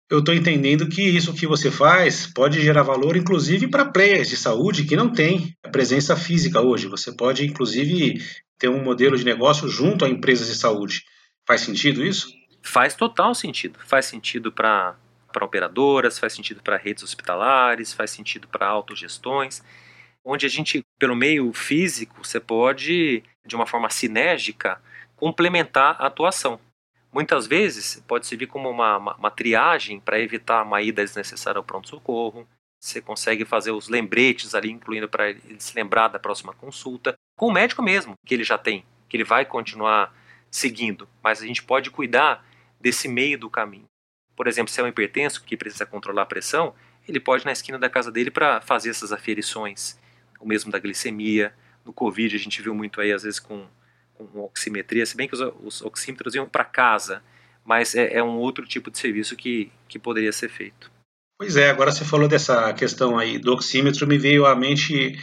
eu 0.09 0.19
estou 0.19 0.33
entendendo 0.33 0.87
que 0.89 1.01
isso 1.01 1.33
que 1.33 1.47
você 1.47 1.71
faz 1.71 2.27
pode 2.27 2.61
gerar 2.61 2.83
valor, 2.83 3.15
inclusive, 3.15 3.67
para 3.67 3.85
players 3.85 4.29
de 4.29 4.37
saúde 4.37 4.83
que 4.83 4.95
não 4.95 5.11
têm 5.11 5.55
presença 5.71 6.15
física 6.15 6.61
hoje. 6.61 6.87
Você 6.87 7.13
pode, 7.13 7.45
inclusive, 7.45 8.21
ter 8.57 8.69
um 8.69 8.83
modelo 8.83 9.17
de 9.17 9.25
negócio 9.25 9.67
junto 9.67 10.05
a 10.05 10.09
empresas 10.09 10.47
de 10.47 10.55
saúde. 10.55 11.03
Faz 11.47 11.61
sentido 11.61 12.05
isso? 12.05 12.27
Faz 12.61 12.93
total 12.93 13.33
sentido. 13.33 13.79
Faz 13.85 14.05
sentido 14.05 14.51
para 14.51 14.95
operadoras, 15.39 16.19
faz 16.19 16.33
sentido 16.33 16.61
para 16.61 16.77
redes 16.77 17.03
hospitalares, 17.03 17.93
faz 17.93 18.11
sentido 18.11 18.47
para 18.47 18.67
autogestões, 18.67 19.63
onde 20.23 20.45
a 20.45 20.49
gente, 20.49 20.83
pelo 20.99 21.15
meio 21.15 21.51
físico, 21.53 22.23
você 22.23 22.39
pode, 22.39 23.23
de 23.45 23.55
uma 23.55 23.65
forma 23.65 23.89
sinérgica, 23.89 24.81
complementar 25.15 25.95
a 25.99 26.07
atuação. 26.07 26.59
Muitas 27.11 27.45
vezes 27.45 28.03
pode 28.07 28.25
servir 28.25 28.47
como 28.47 28.69
uma, 28.69 28.97
uma, 28.97 29.15
uma 29.15 29.31
triagem 29.31 29.99
para 29.99 30.19
evitar 30.19 30.63
uma 30.63 30.81
ida 30.81 31.03
desnecessária 31.03 31.57
ao 31.59 31.63
pronto-socorro. 31.63 32.47
Você 32.81 33.01
consegue 33.01 33.45
fazer 33.45 33.71
os 33.71 33.89
lembretes 33.89 34.55
ali, 34.55 34.71
incluindo 34.71 35.09
para 35.09 35.29
ele 35.29 35.59
se 35.59 35.75
lembrar 35.75 36.07
da 36.07 36.17
próxima 36.17 36.53
consulta, 36.53 37.13
com 37.37 37.47
o 37.47 37.51
médico 37.51 37.81
mesmo, 37.81 38.15
que 38.25 38.33
ele 38.33 38.43
já 38.43 38.57
tem, 38.57 38.85
que 39.09 39.17
ele 39.17 39.23
vai 39.23 39.45
continuar 39.45 40.13
seguindo, 40.49 41.07
mas 41.23 41.41
a 41.41 41.45
gente 41.45 41.63
pode 41.63 41.89
cuidar 41.89 42.45
desse 42.79 43.07
meio 43.07 43.37
do 43.37 43.49
caminho. 43.49 43.85
Por 44.35 44.47
exemplo, 44.47 44.71
se 44.71 44.79
é 44.79 44.83
um 44.83 44.87
hipertenso 44.87 45.43
que 45.43 45.57
precisa 45.57 45.85
controlar 45.85 46.23
a 46.23 46.25
pressão, 46.25 46.73
ele 47.07 47.19
pode 47.19 47.43
ir 47.43 47.45
na 47.45 47.51
esquina 47.51 47.77
da 47.77 47.89
casa 47.89 48.11
dele 48.11 48.31
para 48.31 48.61
fazer 48.61 48.89
essas 48.89 49.11
aferições, 49.11 49.99
o 50.39 50.47
mesmo 50.47 50.71
da 50.71 50.79
glicemia. 50.79 51.53
No 51.85 51.93
Covid 51.93 52.35
a 52.35 52.39
gente 52.39 52.61
viu 52.61 52.73
muito 52.73 53.01
aí, 53.01 53.11
às 53.11 53.23
vezes, 53.23 53.39
com, 53.39 53.67
com 54.13 54.39
oximetria, 54.41 55.05
se 55.05 55.15
bem 55.15 55.27
que 55.27 55.35
os, 55.35 55.41
os 55.63 55.81
oxímetros 55.81 56.35
iam 56.35 56.47
para 56.47 56.63
casa, 56.63 57.23
mas 57.65 57.95
é, 57.95 58.13
é, 58.15 58.23
um 58.23 58.37
outro 58.37 58.65
tipo 58.65 58.89
de 58.89 58.97
serviço 58.97 59.35
que, 59.35 59.71
que 59.87 59.99
poderia 59.99 60.31
ser 60.31 60.49
feito. 60.49 60.91
Pois 61.37 61.55
é, 61.55 61.69
agora 61.69 61.91
você 61.91 62.05
falou 62.05 62.27
dessa 62.27 62.71
questão 62.73 63.17
aí 63.17 63.39
do 63.39 63.51
oxímetro, 63.51 64.07
me 64.07 64.17
veio 64.17 64.45
à 64.45 64.55
mente 64.55 65.17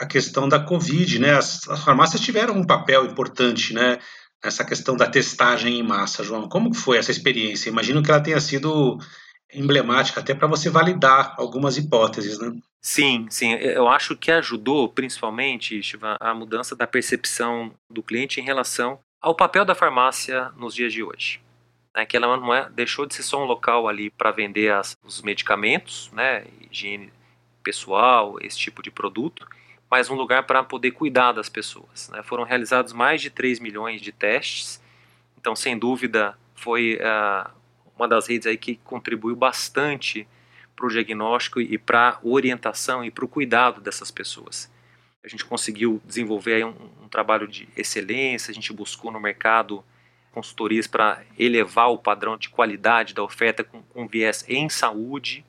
a 0.00 0.06
questão 0.06 0.48
da 0.48 0.58
Covid, 0.58 1.18
né? 1.18 1.34
As, 1.34 1.68
as 1.68 1.84
farmácias 1.84 2.20
tiveram 2.20 2.54
um 2.54 2.66
papel 2.66 3.04
importante, 3.04 3.74
né? 3.74 3.98
Essa 4.42 4.64
questão 4.64 4.96
da 4.96 5.06
testagem 5.06 5.78
em 5.78 5.82
massa, 5.82 6.24
João. 6.24 6.48
Como 6.48 6.74
foi 6.74 6.98
essa 6.98 7.10
experiência? 7.10 7.68
Imagino 7.68 8.02
que 8.02 8.10
ela 8.10 8.22
tenha 8.22 8.40
sido 8.40 8.98
emblemática 9.52 10.20
até 10.20 10.34
para 10.34 10.46
você 10.46 10.70
validar 10.70 11.34
algumas 11.36 11.76
hipóteses, 11.76 12.38
né? 12.38 12.56
Sim, 12.80 13.26
sim. 13.28 13.52
Eu 13.52 13.88
acho 13.88 14.16
que 14.16 14.30
ajudou 14.30 14.88
principalmente, 14.88 15.80
a 16.18 16.32
mudança 16.32 16.74
da 16.74 16.86
percepção 16.86 17.72
do 17.90 18.02
cliente 18.02 18.40
em 18.40 18.44
relação 18.44 18.98
ao 19.20 19.34
papel 19.34 19.64
da 19.64 19.74
farmácia 19.74 20.50
nos 20.56 20.74
dias 20.74 20.92
de 20.92 21.02
hoje. 21.02 21.40
Né? 21.94 22.06
Que 22.06 22.16
ela 22.16 22.36
não 22.36 22.54
é, 22.54 22.70
deixou 22.70 23.04
de 23.04 23.14
ser 23.14 23.22
só 23.22 23.42
um 23.42 23.46
local 23.46 23.86
ali 23.86 24.08
para 24.10 24.30
vender 24.30 24.72
as, 24.72 24.96
os 25.04 25.20
medicamentos, 25.20 26.10
né? 26.12 26.46
higiene 26.70 27.12
pessoal, 27.62 28.38
esse 28.40 28.56
tipo 28.56 28.82
de 28.82 28.90
produto, 28.90 29.46
mas 29.90 30.08
um 30.08 30.14
lugar 30.14 30.44
para 30.44 30.62
poder 30.62 30.92
cuidar 30.92 31.32
das 31.32 31.48
pessoas. 31.48 32.08
Né? 32.10 32.22
Foram 32.22 32.44
realizados 32.44 32.92
mais 32.92 33.20
de 33.20 33.30
3 33.30 33.58
milhões 33.58 34.00
de 34.00 34.12
testes, 34.12 34.80
então, 35.40 35.56
sem 35.56 35.78
dúvida, 35.78 36.36
foi 36.54 36.96
uh, 36.96 37.50
uma 37.96 38.06
das 38.06 38.28
redes 38.28 38.46
aí 38.46 38.58
que 38.58 38.76
contribuiu 38.84 39.34
bastante 39.34 40.28
para 40.76 40.86
o 40.86 40.90
diagnóstico 40.90 41.62
e 41.62 41.78
para 41.78 42.10
a 42.10 42.18
orientação 42.22 43.02
e 43.02 43.10
para 43.10 43.24
o 43.24 43.28
cuidado 43.28 43.80
dessas 43.80 44.10
pessoas. 44.10 44.70
A 45.24 45.28
gente 45.28 45.44
conseguiu 45.44 46.00
desenvolver 46.04 46.64
um, 46.64 46.74
um 47.02 47.08
trabalho 47.08 47.48
de 47.48 47.66
excelência, 47.74 48.50
a 48.50 48.54
gente 48.54 48.72
buscou 48.72 49.10
no 49.10 49.18
mercado 49.18 49.82
consultorias 50.30 50.86
para 50.86 51.22
elevar 51.38 51.90
o 51.90 51.98
padrão 51.98 52.36
de 52.36 52.50
qualidade 52.50 53.14
da 53.14 53.22
oferta 53.22 53.64
com, 53.64 53.82
com 53.82 54.06
viés 54.06 54.44
em 54.46 54.68
saúde. 54.68 55.44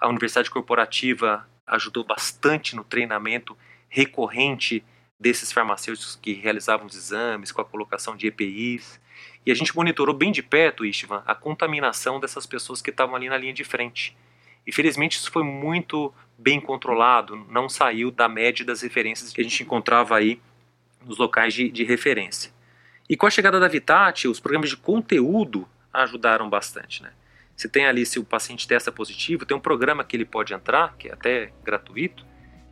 A 0.00 0.08
Universidade 0.08 0.50
Corporativa 0.50 1.46
ajudou 1.66 2.04
bastante 2.04 2.76
no 2.76 2.84
treinamento 2.84 3.56
recorrente 3.88 4.84
desses 5.18 5.52
farmacêuticos 5.52 6.18
que 6.20 6.32
realizavam 6.32 6.86
os 6.86 6.96
exames, 6.96 7.52
com 7.52 7.60
a 7.60 7.64
colocação 7.64 8.16
de 8.16 8.26
EPIs. 8.26 9.00
E 9.46 9.52
a 9.52 9.54
gente 9.54 9.74
monitorou 9.74 10.14
bem 10.14 10.32
de 10.32 10.42
perto, 10.42 10.84
Istvan, 10.84 11.22
a 11.26 11.34
contaminação 11.34 12.18
dessas 12.18 12.46
pessoas 12.46 12.82
que 12.82 12.90
estavam 12.90 13.14
ali 13.14 13.28
na 13.28 13.36
linha 13.36 13.52
de 13.52 13.64
frente. 13.64 14.16
E 14.66 14.72
felizmente 14.72 15.18
isso 15.18 15.30
foi 15.30 15.44
muito 15.44 16.12
bem 16.38 16.60
controlado, 16.60 17.36
não 17.48 17.68
saiu 17.68 18.10
da 18.10 18.28
média 18.28 18.64
das 18.64 18.82
referências 18.82 19.32
que 19.32 19.40
a 19.40 19.44
gente 19.44 19.62
encontrava 19.62 20.16
aí 20.16 20.40
nos 21.04 21.18
locais 21.18 21.54
de, 21.54 21.70
de 21.70 21.84
referência. 21.84 22.52
E 23.08 23.16
com 23.16 23.26
a 23.26 23.30
chegada 23.30 23.60
da 23.60 23.68
Vitat, 23.68 24.26
os 24.26 24.40
programas 24.40 24.70
de 24.70 24.76
conteúdo 24.76 25.68
ajudaram 25.92 26.48
bastante. 26.48 27.02
Né? 27.02 27.12
Você 27.62 27.68
tem 27.68 27.86
ali, 27.86 28.04
se 28.04 28.18
o 28.18 28.24
paciente 28.24 28.66
testa 28.66 28.90
positivo, 28.90 29.46
tem 29.46 29.56
um 29.56 29.60
programa 29.60 30.02
que 30.02 30.16
ele 30.16 30.24
pode 30.24 30.52
entrar, 30.52 30.96
que 30.98 31.06
é 31.06 31.12
até 31.12 31.52
gratuito, 31.62 32.26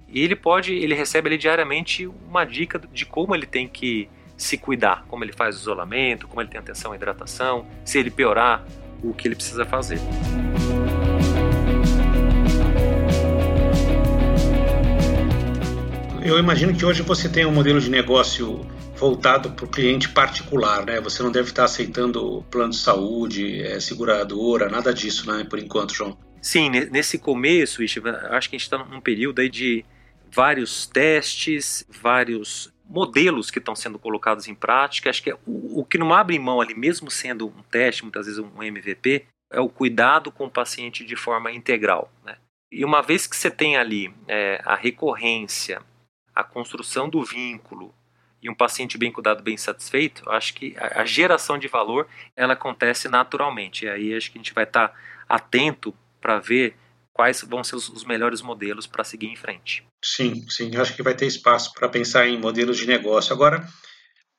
e 0.08 0.20
ele 0.20 0.34
pode, 0.34 0.74
ele 0.74 0.96
recebe 0.96 1.28
ali 1.28 1.38
diariamente 1.38 2.08
uma 2.08 2.44
dica 2.44 2.76
de 2.76 3.06
como 3.06 3.32
ele 3.32 3.46
tem 3.46 3.68
que 3.68 4.10
se 4.36 4.58
cuidar, 4.58 5.04
como 5.06 5.22
ele 5.22 5.32
faz 5.32 5.54
isolamento, 5.54 6.26
como 6.26 6.40
ele 6.40 6.48
tem 6.48 6.58
atenção 6.58 6.90
à 6.90 6.96
hidratação, 6.96 7.68
se 7.84 8.00
ele 8.00 8.10
piorar, 8.10 8.64
o 9.00 9.14
que 9.14 9.28
ele 9.28 9.36
precisa 9.36 9.64
fazer. 9.64 10.00
Eu 16.20 16.36
imagino 16.36 16.74
que 16.74 16.84
hoje 16.84 17.02
você 17.02 17.28
tem 17.28 17.46
um 17.46 17.52
modelo 17.52 17.80
de 17.80 17.88
negócio 17.88 18.66
voltado 19.00 19.50
para 19.52 19.64
o 19.64 19.68
cliente 19.68 20.10
particular, 20.10 20.84
né? 20.84 21.00
Você 21.00 21.22
não 21.22 21.32
deve 21.32 21.48
estar 21.48 21.64
aceitando 21.64 22.44
plano 22.50 22.70
de 22.70 22.76
saúde, 22.76 23.62
é, 23.62 23.80
seguradora, 23.80 24.68
nada 24.68 24.92
disso, 24.92 25.26
né? 25.26 25.42
Por 25.48 25.58
enquanto, 25.58 25.94
João. 25.94 26.18
Sim, 26.42 26.68
nesse 26.68 27.18
começo, 27.18 27.82
acho 27.82 28.50
que 28.50 28.56
a 28.56 28.58
gente 28.58 28.62
está 28.66 28.78
num 28.78 29.00
período 29.00 29.40
aí 29.40 29.48
de 29.48 29.84
vários 30.30 30.86
testes, 30.86 31.84
vários 31.88 32.72
modelos 32.84 33.50
que 33.50 33.58
estão 33.58 33.74
sendo 33.74 33.98
colocados 33.98 34.48
em 34.48 34.54
prática. 34.54 35.08
Acho 35.08 35.22
que 35.22 35.30
é 35.30 35.34
o, 35.46 35.80
o, 35.80 35.84
que 35.84 35.96
não 35.96 36.12
abre 36.12 36.38
mão 36.38 36.60
ali, 36.60 36.74
mesmo 36.74 37.10
sendo 37.10 37.46
um 37.46 37.62
teste, 37.70 38.02
muitas 38.02 38.26
vezes 38.26 38.38
um 38.38 38.62
MVP, 38.62 39.24
é 39.50 39.60
o 39.60 39.68
cuidado 39.68 40.30
com 40.30 40.44
o 40.44 40.50
paciente 40.50 41.04
de 41.04 41.16
forma 41.16 41.50
integral. 41.50 42.12
Né? 42.24 42.36
E 42.70 42.84
uma 42.84 43.00
vez 43.02 43.26
que 43.26 43.36
você 43.36 43.50
tem 43.50 43.76
ali 43.76 44.12
é, 44.28 44.60
a 44.64 44.76
recorrência, 44.76 45.82
a 46.34 46.44
construção 46.44 47.08
do 47.08 47.22
vínculo, 47.22 47.94
e 48.42 48.48
um 48.48 48.54
paciente 48.54 48.96
bem 48.96 49.12
cuidado, 49.12 49.42
bem 49.42 49.56
satisfeito, 49.56 50.28
acho 50.30 50.54
que 50.54 50.74
a, 50.78 51.04
geração 51.04 51.58
de 51.58 51.68
valor 51.68 52.08
ela 52.34 52.54
acontece 52.54 53.08
naturalmente. 53.08 53.84
E 53.84 53.88
aí 53.88 54.14
acho 54.16 54.30
que 54.30 54.38
a 54.38 54.40
gente 54.40 54.54
vai 54.54 54.64
estar 54.64 54.88
tá 54.88 54.94
atento 55.28 55.94
para 56.20 56.38
ver 56.38 56.74
quais 57.12 57.42
vão 57.42 57.62
ser 57.62 57.76
os, 57.76 58.04
melhores 58.04 58.40
modelos 58.40 58.86
para 58.86 59.04
seguir 59.04 59.26
em 59.26 59.36
frente. 59.36 59.84
Sim, 60.02 60.48
sim, 60.48 60.74
acho 60.76 60.94
que 60.96 61.02
vai 61.02 61.14
ter 61.14 61.26
espaço 61.26 61.72
para 61.74 61.88
pensar 61.88 62.26
em 62.26 62.38
modelos 62.38 62.78
de 62.78 62.86
negócio. 62.86 63.32
Agora, 63.32 63.66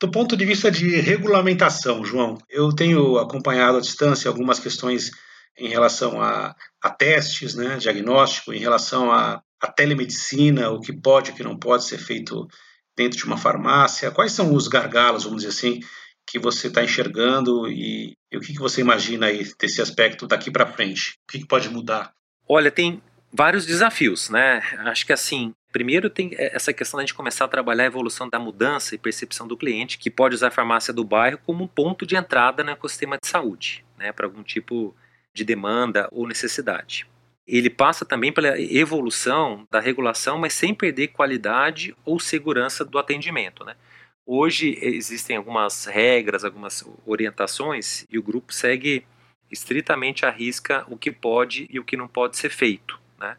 Do 0.00 0.10
ponto 0.10 0.36
de 0.36 0.44
vista 0.44 0.68
de 0.68 0.96
regulamentação, 0.96 2.04
João, 2.04 2.36
eu 2.50 2.74
tenho 2.74 3.18
acompanhado 3.18 3.78
à 3.78 3.80
distância 3.80 4.28
algumas 4.28 4.58
questões 4.58 5.12
em 5.56 5.68
relação 5.68 6.20
a, 6.20 6.56
a 6.82 6.90
testes, 6.90 7.54
né, 7.54 7.76
diagnóstico, 7.76 8.52
em 8.52 8.58
relação 8.58 9.12
a, 9.12 9.40
a 9.60 9.68
telemedicina, 9.70 10.70
o 10.70 10.80
que 10.80 10.92
pode 10.92 11.30
o 11.30 11.34
que 11.34 11.44
não 11.44 11.56
pode 11.56 11.84
ser 11.84 11.98
feito 11.98 12.48
dentro 12.96 13.18
de 13.18 13.24
uma 13.24 13.36
farmácia. 13.36 14.10
Quais 14.10 14.32
são 14.32 14.54
os 14.54 14.68
gargalos, 14.68 15.24
vamos 15.24 15.42
dizer 15.42 15.54
assim, 15.54 15.80
que 16.26 16.38
você 16.38 16.68
está 16.68 16.82
enxergando 16.82 17.68
e, 17.68 18.16
e, 18.30 18.36
o 18.36 18.40
que, 18.40 18.52
que 18.52 18.58
você 18.58 18.80
imagina 18.80 19.26
aí 19.26 19.46
desse 19.58 19.82
aspecto 19.82 20.26
daqui 20.26 20.50
para 20.50 20.66
frente? 20.66 21.18
O 21.28 21.32
que, 21.32 21.38
que 21.40 21.46
pode 21.46 21.68
mudar? 21.68 22.12
Olha, 22.48 22.70
tem 22.70 23.02
vários 23.32 23.66
desafios, 23.66 24.30
né? 24.30 24.62
Acho 24.78 25.06
que 25.06 25.12
assim, 25.12 25.54
primeiro 25.72 26.10
tem 26.10 26.30
essa 26.36 26.72
questão 26.72 27.02
de 27.02 27.14
começar 27.14 27.46
a 27.46 27.48
trabalhar 27.48 27.84
a 27.84 27.86
evolução 27.86 28.28
da 28.28 28.38
mudança 28.38 28.94
e 28.94 28.98
percepção 28.98 29.46
do 29.46 29.56
cliente, 29.56 29.98
que 29.98 30.10
pode 30.10 30.34
usar 30.34 30.48
a 30.48 30.52
farmácia 30.52 30.92
do 30.92 31.04
bairro 31.04 31.38
como 31.44 31.64
um 31.64 31.68
ponto 31.68 32.06
de 32.06 32.16
entrada 32.16 32.62
no 32.62 32.70
ecossistema 32.70 33.16
de 33.22 33.28
saúde, 33.28 33.84
né, 33.98 34.12
para 34.12 34.26
algum 34.26 34.42
tipo 34.42 34.94
de 35.34 35.44
demanda 35.44 36.08
ou 36.12 36.26
necessidade. 36.26 37.06
Ele 37.46 37.68
passa 37.68 38.04
também 38.04 38.32
pela 38.32 38.60
evolução 38.60 39.66
da 39.70 39.80
regulação, 39.80 40.38
mas 40.38 40.52
sem 40.52 40.74
perder 40.74 41.08
qualidade 41.08 41.94
ou 42.04 42.20
segurança 42.20 42.84
do 42.84 42.98
atendimento, 42.98 43.64
né? 43.64 43.76
Hoje 44.24 44.78
existem 44.80 45.36
algumas 45.36 45.84
regras, 45.84 46.44
algumas 46.44 46.84
orientações 47.04 48.06
e 48.08 48.18
o 48.18 48.22
grupo 48.22 48.52
segue 48.52 49.04
estritamente 49.50 50.24
a 50.24 50.30
risca 50.30 50.84
o 50.88 50.96
que 50.96 51.10
pode 51.10 51.66
e 51.70 51.78
o 51.78 51.84
que 51.84 51.96
não 51.96 52.06
pode 52.06 52.36
ser 52.36 52.48
feito. 52.48 52.98
Né? 53.18 53.36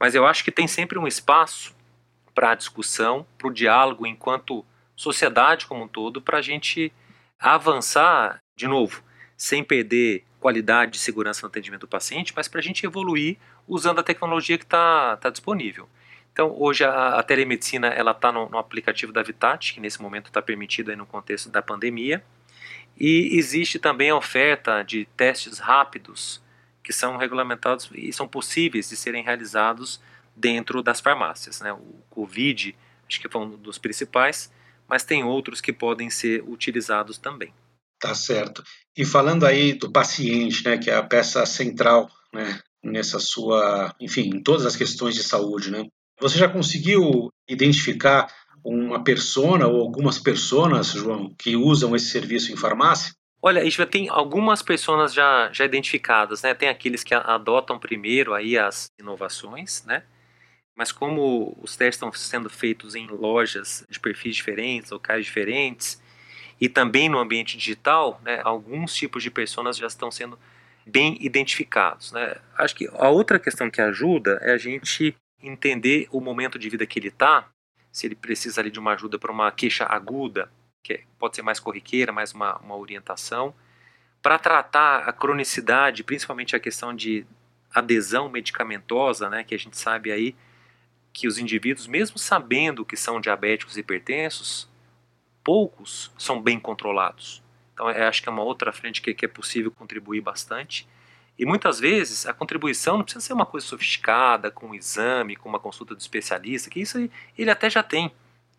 Mas 0.00 0.14
eu 0.14 0.26
acho 0.26 0.42
que 0.42 0.50
tem 0.50 0.66
sempre 0.66 0.98
um 0.98 1.06
espaço 1.06 1.74
para 2.34 2.52
a 2.52 2.54
discussão, 2.54 3.26
para 3.36 3.48
o 3.48 3.52
diálogo 3.52 4.06
enquanto 4.06 4.64
sociedade 4.96 5.66
como 5.66 5.84
um 5.84 5.88
todo, 5.88 6.20
para 6.20 6.38
a 6.38 6.42
gente 6.42 6.90
avançar, 7.38 8.38
de 8.56 8.66
novo, 8.66 9.02
sem 9.42 9.64
perder 9.64 10.22
qualidade 10.38 10.96
e 10.96 11.00
segurança 11.00 11.42
no 11.42 11.48
atendimento 11.48 11.80
do 11.80 11.88
paciente, 11.88 12.32
mas 12.36 12.46
para 12.46 12.60
a 12.60 12.62
gente 12.62 12.86
evoluir 12.86 13.36
usando 13.66 13.98
a 13.98 14.02
tecnologia 14.04 14.56
que 14.56 14.62
está 14.62 15.16
tá 15.16 15.30
disponível. 15.30 15.88
Então, 16.32 16.54
hoje 16.56 16.84
a, 16.84 17.18
a 17.18 17.22
telemedicina 17.24 17.88
ela 17.88 18.12
está 18.12 18.30
no, 18.30 18.48
no, 18.48 18.56
aplicativo 18.56 19.12
da 19.12 19.20
Vitat, 19.20 19.74
que 19.74 19.80
nesse 19.80 20.00
momento 20.00 20.28
está 20.28 20.40
permitido 20.40 20.90
aí 20.90 20.96
no 20.96 21.04
contexto 21.04 21.50
da 21.50 21.60
pandemia, 21.60 22.22
e 22.96 23.36
existe 23.36 23.80
também 23.80 24.10
a 24.10 24.16
oferta 24.16 24.84
de 24.84 25.06
testes 25.16 25.58
rápidos 25.58 26.40
que 26.80 26.92
são 26.92 27.16
regulamentados 27.16 27.90
e 27.92 28.12
são 28.12 28.28
possíveis 28.28 28.90
de 28.90 28.96
serem 28.96 29.24
realizados 29.24 30.00
dentro 30.36 30.84
das 30.84 31.00
farmácias. 31.00 31.60
Né? 31.60 31.72
O 31.72 32.00
Covid, 32.10 32.76
acho 33.08 33.20
que 33.20 33.28
foi 33.28 33.40
um 33.40 33.56
dos 33.56 33.76
principais, 33.76 34.52
mas 34.86 35.02
tem 35.02 35.24
outros 35.24 35.60
que 35.60 35.72
podem 35.72 36.10
ser 36.10 36.44
utilizados 36.46 37.18
também. 37.18 37.52
Tá 38.02 38.16
certo. 38.16 38.64
E 38.96 39.04
falando 39.04 39.46
aí 39.46 39.74
do 39.74 39.92
paciente, 39.92 40.64
né, 40.64 40.76
que 40.76 40.90
é 40.90 40.96
a 40.96 41.04
peça 41.04 41.46
central, 41.46 42.10
né, 42.34 42.60
nessa 42.82 43.20
sua, 43.20 43.94
enfim, 44.00 44.22
em 44.22 44.42
todas 44.42 44.66
as 44.66 44.74
questões 44.74 45.14
de 45.14 45.22
saúde, 45.22 45.70
né? 45.70 45.86
Você 46.20 46.36
já 46.36 46.48
conseguiu 46.48 47.30
identificar 47.48 48.26
uma 48.64 49.04
persona 49.04 49.68
ou 49.68 49.80
algumas 49.80 50.18
personas, 50.18 50.88
João, 50.88 51.32
que 51.38 51.54
usam 51.54 51.94
esse 51.94 52.10
serviço 52.10 52.52
em 52.52 52.56
farmácia? 52.56 53.14
Olha, 53.40 53.62
a 53.62 53.70
já 53.70 53.86
tem 53.86 54.08
algumas 54.08 54.62
pessoas 54.62 55.14
já, 55.14 55.48
já 55.52 55.64
identificadas, 55.64 56.42
né? 56.42 56.54
Tem 56.54 56.68
aqueles 56.68 57.04
que 57.04 57.14
adotam 57.14 57.78
primeiro 57.78 58.34
aí 58.34 58.58
as 58.58 58.90
inovações, 58.98 59.84
né? 59.84 60.02
Mas 60.76 60.90
como 60.90 61.56
os 61.62 61.76
testes 61.76 61.96
estão 61.96 62.12
sendo 62.12 62.50
feitos 62.50 62.96
em 62.96 63.06
lojas 63.06 63.84
de 63.88 64.00
perfis 64.00 64.34
diferentes, 64.34 64.90
locais 64.90 65.24
diferentes, 65.24 66.02
e 66.62 66.68
também 66.68 67.08
no 67.08 67.18
ambiente 67.18 67.56
digital, 67.56 68.20
né, 68.22 68.40
alguns 68.44 68.94
tipos 68.94 69.20
de 69.20 69.32
pessoas 69.32 69.76
já 69.76 69.88
estão 69.88 70.12
sendo 70.12 70.38
bem 70.86 71.18
identificados. 71.20 72.12
Né? 72.12 72.36
Acho 72.56 72.76
que 72.76 72.88
a 72.94 73.08
outra 73.08 73.36
questão 73.40 73.68
que 73.68 73.80
ajuda 73.80 74.38
é 74.42 74.52
a 74.52 74.56
gente 74.56 75.12
entender 75.42 76.06
o 76.12 76.20
momento 76.20 76.60
de 76.60 76.70
vida 76.70 76.86
que 76.86 77.00
ele 77.00 77.08
está, 77.08 77.48
se 77.90 78.06
ele 78.06 78.14
precisa 78.14 78.60
ali 78.60 78.70
de 78.70 78.78
uma 78.78 78.92
ajuda 78.92 79.18
para 79.18 79.32
uma 79.32 79.50
queixa 79.50 79.84
aguda, 79.86 80.48
que 80.84 81.00
pode 81.18 81.34
ser 81.34 81.42
mais 81.42 81.58
corriqueira, 81.58 82.12
mais 82.12 82.32
uma, 82.32 82.56
uma 82.58 82.76
orientação, 82.76 83.52
para 84.22 84.38
tratar 84.38 84.98
a 84.98 85.12
cronicidade, 85.12 86.04
principalmente 86.04 86.54
a 86.54 86.60
questão 86.60 86.94
de 86.94 87.26
adesão 87.74 88.28
medicamentosa, 88.28 89.28
né, 89.28 89.42
que 89.42 89.56
a 89.56 89.58
gente 89.58 89.76
sabe 89.76 90.12
aí 90.12 90.36
que 91.12 91.26
os 91.26 91.38
indivíduos, 91.38 91.88
mesmo 91.88 92.18
sabendo 92.18 92.84
que 92.84 92.96
são 92.96 93.20
diabéticos 93.20 93.76
e 93.76 93.80
hipertensos, 93.80 94.70
poucos 95.44 96.12
são 96.16 96.40
bem 96.40 96.58
controlados. 96.58 97.42
Então, 97.74 97.90
eu 97.90 98.06
acho 98.06 98.22
que 98.22 98.28
é 98.28 98.32
uma 98.32 98.42
outra 98.42 98.72
frente 98.72 99.00
que, 99.00 99.14
que 99.14 99.24
é 99.24 99.28
possível 99.28 99.70
contribuir 99.70 100.20
bastante. 100.20 100.86
E 101.38 101.46
muitas 101.46 101.80
vezes 101.80 102.26
a 102.26 102.32
contribuição 102.32 102.98
não 102.98 103.04
precisa 103.04 103.24
ser 103.24 103.32
uma 103.32 103.46
coisa 103.46 103.66
sofisticada, 103.66 104.50
com 104.50 104.68
um 104.68 104.74
exame, 104.74 105.36
com 105.36 105.48
uma 105.48 105.58
consulta 105.58 105.94
do 105.94 106.00
especialista, 106.00 106.70
que 106.70 106.80
isso 106.80 106.98
ele 107.36 107.50
até 107.50 107.68
já 107.70 107.82
tem. 107.82 108.12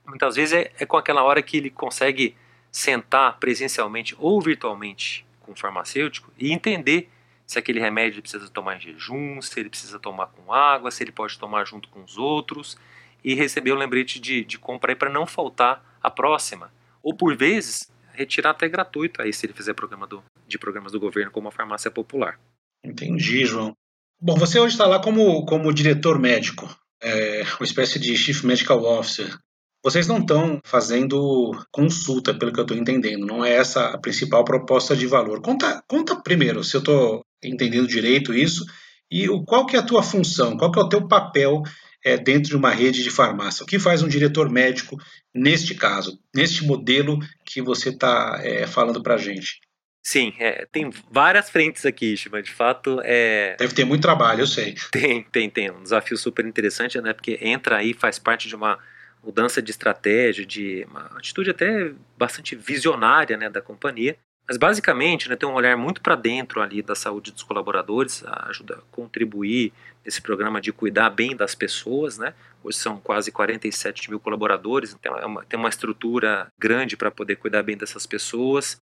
Muitas 0.06 0.36
vezes 0.36 0.54
é, 0.54 0.72
é 0.80 0.86
com 0.86 0.98
aquela 0.98 1.24
hora 1.24 1.42
que 1.42 1.58
ele 1.58 1.70
consegue 1.70 2.36
sentar 2.72 3.38
presencialmente 3.40 4.16
ou 4.18 4.42
virtualmente 4.42 5.26
com 5.40 5.52
o 5.52 5.56
farmacêutico 5.56 6.32
e 6.38 6.52
entender 6.52 7.10
se 7.46 7.60
aquele 7.60 7.80
remédio 7.80 8.16
ele 8.16 8.22
precisa 8.24 8.50
tomar 8.50 8.78
em 8.78 8.80
jejum, 8.80 9.42
se 9.42 9.60
ele 9.60 9.70
precisa 9.70 10.00
tomar 10.00 10.28
com 10.28 10.52
água, 10.52 10.90
se 10.90 11.04
ele 11.04 11.12
pode 11.12 11.38
tomar 11.38 11.66
junto 11.66 11.88
com 11.90 12.04
os 12.04 12.18
outros 12.18 12.78
e 13.24 13.36
receber 13.36 13.72
o 13.72 13.76
um 13.76 13.78
lembrete 13.78 14.20
de, 14.20 14.44
de 14.44 14.58
compra 14.58 14.96
para 14.96 15.10
não 15.10 15.26
faltar 15.26 15.93
a 16.04 16.12
próxima. 16.12 16.72
Ou 17.02 17.16
por 17.16 17.36
vezes 17.36 17.90
retirar 18.14 18.52
até 18.52 18.68
gratuito 18.68 19.22
aí 19.22 19.34
se 19.34 19.46
ele 19.46 19.54
fizer 19.54 19.74
programa 19.74 20.06
do, 20.06 20.24
de 20.48 20.60
programas 20.60 20.92
do 20.92 21.00
governo 21.00 21.32
como 21.32 21.48
a 21.48 21.52
farmácia 21.52 21.90
popular. 21.90 22.40
Entendi, 22.84 23.46
João. 23.46 23.74
Bom, 24.22 24.36
você 24.36 24.60
hoje 24.60 24.76
está 24.76 24.86
lá 24.86 25.00
como, 25.02 25.46
como 25.46 25.74
diretor 25.74 26.20
médico, 26.20 26.70
é, 27.02 27.44
uma 27.60 27.66
espécie 27.66 28.00
de 28.00 28.16
Chief 28.16 28.44
Medical 28.44 28.84
Officer. 28.84 29.36
Vocês 29.84 30.08
não 30.08 30.20
estão 30.20 30.62
fazendo 30.64 31.52
consulta, 31.70 32.34
pelo 32.34 32.54
que 32.54 32.60
eu 32.60 32.64
estou 32.64 32.78
entendendo, 32.78 33.26
não 33.26 33.44
é 33.44 33.54
essa 33.54 33.90
a 33.90 33.98
principal 33.98 34.46
proposta 34.46 34.96
de 34.96 35.06
valor. 35.06 35.42
Conta, 35.42 35.84
conta 35.90 36.16
primeiro 36.22 36.64
se 36.64 36.78
eu 36.78 36.80
estou 36.80 37.22
entendendo 37.44 37.86
direito 37.86 38.34
isso 38.34 38.64
e 39.12 39.30
o, 39.30 39.44
qual 39.44 39.66
que 39.66 39.76
é 39.76 39.80
a 39.80 39.86
tua 39.86 40.02
função, 40.02 40.56
qual 40.56 40.72
que 40.72 40.80
é 40.80 40.82
o 40.82 40.90
teu 40.90 41.06
papel 41.06 41.62
é, 42.04 42.18
dentro 42.18 42.50
de 42.50 42.58
uma 42.58 42.72
rede 42.72 43.04
de 43.04 43.10
farmácia. 43.10 43.64
O 43.64 43.68
que 43.68 43.80
faz 43.80 44.04
um 44.04 44.08
diretor 44.08 44.50
médico 44.50 44.98
neste 45.34 45.74
caso, 45.76 46.20
neste 46.36 46.66
modelo 46.66 47.20
que 47.46 47.62
você 47.62 47.90
está 47.90 48.40
é, 48.44 48.68
falando 48.68 49.02
para 49.02 49.16
a 49.16 49.18
gente? 49.18 49.60
Sim, 50.06 50.34
é, 50.38 50.68
tem 50.70 50.92
várias 51.10 51.50
frentes 51.50 51.86
aqui, 51.86 52.18
Shiva. 52.18 52.44
De 52.44 52.52
fato, 52.52 53.00
é. 53.04 53.56
Deve 53.58 53.74
ter 53.74 53.86
muito 53.86 54.02
trabalho, 54.02 54.42
eu 54.42 54.48
sei. 54.48 54.76
Tem, 54.92 55.24
tem, 55.24 55.50
tem. 55.50 55.72
Um 55.72 55.82
desafio 55.82 56.18
super 56.18 56.46
interessante, 56.46 57.00
né? 57.00 57.14
Porque 57.14 57.40
entra 57.42 57.78
aí, 57.78 57.94
faz 57.94 58.20
parte 58.20 58.50
de 58.50 58.56
uma 58.56 58.78
mudança 59.24 59.62
de 59.62 59.72
estratégia, 59.72 60.46
de 60.46 60.86
uma 60.90 61.06
atitude 61.18 61.50
até 61.50 61.94
bastante 62.18 62.54
visionária 62.54 63.38
né, 63.38 63.50
da 63.50 63.62
companhia. 63.62 64.18
Mas 64.48 64.58
basicamente, 64.58 65.30
né, 65.30 65.36
tem 65.36 65.48
um 65.48 65.54
olhar 65.54 65.78
muito 65.78 66.02
para 66.02 66.16
dentro 66.16 66.62
ali 66.62 66.82
da 66.82 66.96
saúde 66.96 67.32
dos 67.32 67.44
colaboradores, 67.44 68.24
ajuda 68.26 68.76
a 68.76 68.96
contribuir 68.96 69.72
nesse 70.04 70.22
programa 70.22 70.60
de 70.60 70.74
cuidar 70.74 71.10
bem 71.10 71.36
das 71.36 71.56
pessoas, 71.56 72.18
né? 72.18 72.34
Hoje 72.62 72.78
são 72.78 72.98
quase 72.98 73.32
47 73.32 74.10
mil 74.10 74.20
colaboradores, 74.20 74.94
então 74.94 75.18
é 75.18 75.26
uma, 75.26 75.46
tem 75.46 75.58
uma 75.58 75.70
estrutura 75.70 76.48
grande 76.60 76.98
para 76.98 77.10
poder 77.10 77.38
cuidar 77.38 77.64
bem 77.64 77.78
dessas 77.78 78.06
pessoas 78.06 78.82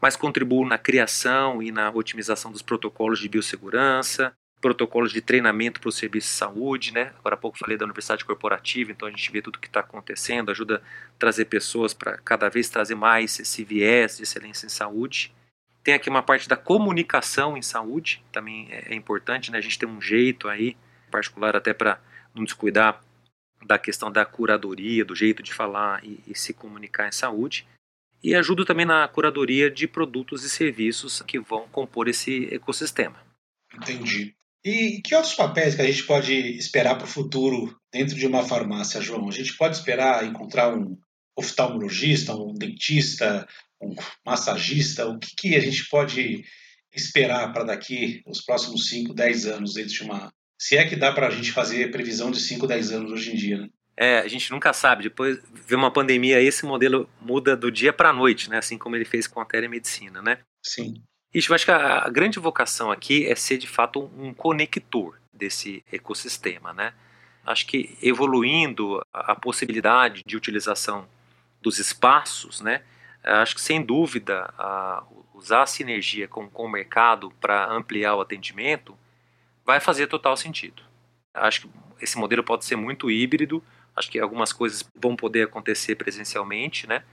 mas 0.00 0.16
contribuo 0.16 0.66
na 0.66 0.78
criação 0.78 1.62
e 1.62 1.70
na 1.70 1.90
otimização 1.90 2.50
dos 2.50 2.62
protocolos 2.62 3.18
de 3.18 3.28
biossegurança, 3.28 4.32
protocolos 4.60 5.12
de 5.12 5.20
treinamento 5.20 5.80
para 5.80 5.88
o 5.88 5.92
serviço 5.92 6.28
de 6.28 6.34
saúde, 6.34 6.92
né? 6.92 7.12
Agora 7.18 7.34
há 7.34 7.38
pouco 7.38 7.58
falei 7.58 7.76
da 7.76 7.84
universidade 7.84 8.24
corporativa, 8.24 8.90
então 8.90 9.08
a 9.08 9.10
gente 9.10 9.30
vê 9.30 9.40
tudo 9.40 9.56
o 9.56 9.58
que 9.58 9.66
está 9.66 9.80
acontecendo, 9.80 10.50
ajuda 10.50 10.76
a 10.76 11.18
trazer 11.18 11.46
pessoas 11.46 11.94
para 11.94 12.18
cada 12.18 12.48
vez 12.48 12.68
trazer 12.68 12.94
mais 12.94 13.38
esse 13.40 13.64
viés 13.64 14.18
de 14.18 14.24
excelência 14.24 14.66
em 14.66 14.70
saúde. 14.70 15.32
Tem 15.82 15.94
aqui 15.94 16.10
uma 16.10 16.22
parte 16.22 16.48
da 16.48 16.56
comunicação 16.56 17.56
em 17.56 17.62
saúde, 17.62 18.22
também 18.30 18.68
é, 18.70 18.92
é 18.92 18.94
importante, 18.94 19.50
né? 19.50 19.58
A 19.58 19.62
gente 19.62 19.78
tem 19.78 19.88
um 19.88 20.00
jeito 20.00 20.48
aí, 20.48 20.76
particular 21.10 21.56
até 21.56 21.72
para 21.72 21.98
não 22.34 22.44
descuidar 22.44 23.02
da 23.64 23.78
questão 23.78 24.12
da 24.12 24.24
curadoria, 24.24 25.04
do 25.04 25.14
jeito 25.14 25.42
de 25.42 25.52
falar 25.52 26.04
e, 26.04 26.20
e 26.26 26.36
se 26.36 26.52
comunicar 26.52 27.08
em 27.08 27.12
saúde 27.12 27.66
e 28.22 28.34
ajudo 28.34 28.64
também 28.64 28.84
na 28.84 29.06
curadoria 29.08 29.70
de 29.70 29.88
produtos 29.88 30.44
e 30.44 30.50
serviços 30.50 31.22
que 31.22 31.38
vão 31.38 31.66
compor 31.68 32.08
esse 32.08 32.52
ecossistema. 32.54 33.16
Entendi. 33.74 34.34
E 34.64 35.00
que 35.02 35.14
outros 35.14 35.34
papéis 35.34 35.74
que 35.74 35.82
a 35.82 35.86
gente 35.86 36.04
pode 36.04 36.34
esperar 36.34 36.96
para 36.96 37.06
o 37.06 37.10
futuro 37.10 37.74
dentro 37.92 38.14
de 38.14 38.26
uma 38.26 38.46
farmácia, 38.46 39.00
João? 39.00 39.28
A 39.28 39.32
gente 39.32 39.56
pode 39.56 39.76
esperar 39.76 40.26
encontrar 40.26 40.76
um 40.76 40.98
oftalmologista, 41.36 42.34
um 42.34 42.52
dentista, 42.52 43.46
um 43.80 43.94
massagista? 44.24 45.06
O 45.06 45.18
que, 45.18 45.34
que 45.34 45.56
a 45.56 45.60
gente 45.60 45.88
pode 45.88 46.44
esperar 46.92 47.52
para 47.52 47.64
daqui 47.64 48.22
os 48.26 48.42
próximos 48.42 48.88
5, 48.88 49.14
10 49.14 49.46
anos 49.46 49.74
dentro 49.74 49.92
de 49.92 50.02
uma. 50.02 50.32
Se 50.60 50.76
é 50.76 50.86
que 50.86 50.96
dá 50.96 51.12
para 51.12 51.28
a 51.28 51.30
gente 51.30 51.52
fazer 51.52 51.90
previsão 51.90 52.30
de 52.30 52.40
5, 52.40 52.66
10 52.66 52.92
anos 52.92 53.12
hoje 53.12 53.32
em 53.32 53.36
dia, 53.36 53.58
né? 53.58 53.68
É, 53.96 54.18
a 54.20 54.28
gente 54.28 54.50
nunca 54.50 54.72
sabe. 54.72 55.04
Depois 55.04 55.38
vê 55.66 55.74
uma 55.74 55.92
pandemia, 55.92 56.40
esse 56.40 56.64
modelo 56.64 57.08
muda 57.20 57.56
do 57.56 57.70
dia 57.70 57.92
para 57.92 58.10
a 58.10 58.12
noite, 58.12 58.48
né? 58.48 58.58
Assim 58.58 58.78
como 58.78 58.96
ele 58.96 59.04
fez 59.04 59.26
com 59.26 59.40
a 59.40 59.44
telemedicina, 59.44 60.22
né? 60.22 60.38
Sim. 60.64 60.94
Isso, 61.32 61.50
eu 61.50 61.54
acho 61.54 61.64
que 61.64 61.70
a, 61.70 62.04
a 62.04 62.08
grande 62.08 62.38
vocação 62.38 62.90
aqui 62.90 63.26
é 63.26 63.34
ser 63.34 63.58
de 63.58 63.68
fato 63.68 64.10
um, 64.16 64.28
um 64.28 64.34
conector 64.34 65.18
desse 65.32 65.84
ecossistema, 65.90 66.72
né? 66.72 66.92
Acho 67.46 67.66
que 67.66 67.96
evoluindo 68.02 69.00
a, 69.12 69.32
a 69.32 69.34
possibilidade 69.34 70.22
de 70.26 70.36
utilização 70.36 71.08
dos 71.62 71.78
espaços, 71.78 72.60
né? 72.60 72.82
Acho 73.22 73.54
que 73.54 73.60
sem 73.60 73.82
dúvida 73.82 74.52
a, 74.58 75.04
usar 75.34 75.62
a 75.62 75.66
sinergia 75.66 76.26
com, 76.26 76.48
com 76.48 76.64
o 76.64 76.70
mercado 76.70 77.30
para 77.40 77.70
ampliar 77.70 78.14
o 78.14 78.20
atendimento 78.20 78.96
vai 79.64 79.78
fazer 79.78 80.06
total 80.06 80.36
sentido. 80.36 80.82
Acho 81.32 81.62
que 81.62 81.70
esse 82.00 82.18
modelo 82.18 82.42
pode 82.42 82.64
ser 82.64 82.76
muito 82.76 83.10
híbrido. 83.10 83.62
Acho 83.94 84.10
que 84.10 84.18
algumas 84.18 84.52
coisas 84.52 84.84
vão 84.94 85.14
poder 85.14 85.42
acontecer 85.42 85.94
presencialmente, 85.94 86.86
né? 86.86 87.04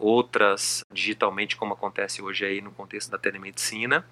Outras 0.00 0.82
digitalmente, 0.92 1.56
como 1.56 1.74
acontece 1.74 2.22
hoje 2.22 2.44
aí 2.44 2.60
no 2.60 2.72
contexto 2.72 3.10
da 3.10 3.18
telemedicina. 3.18 4.04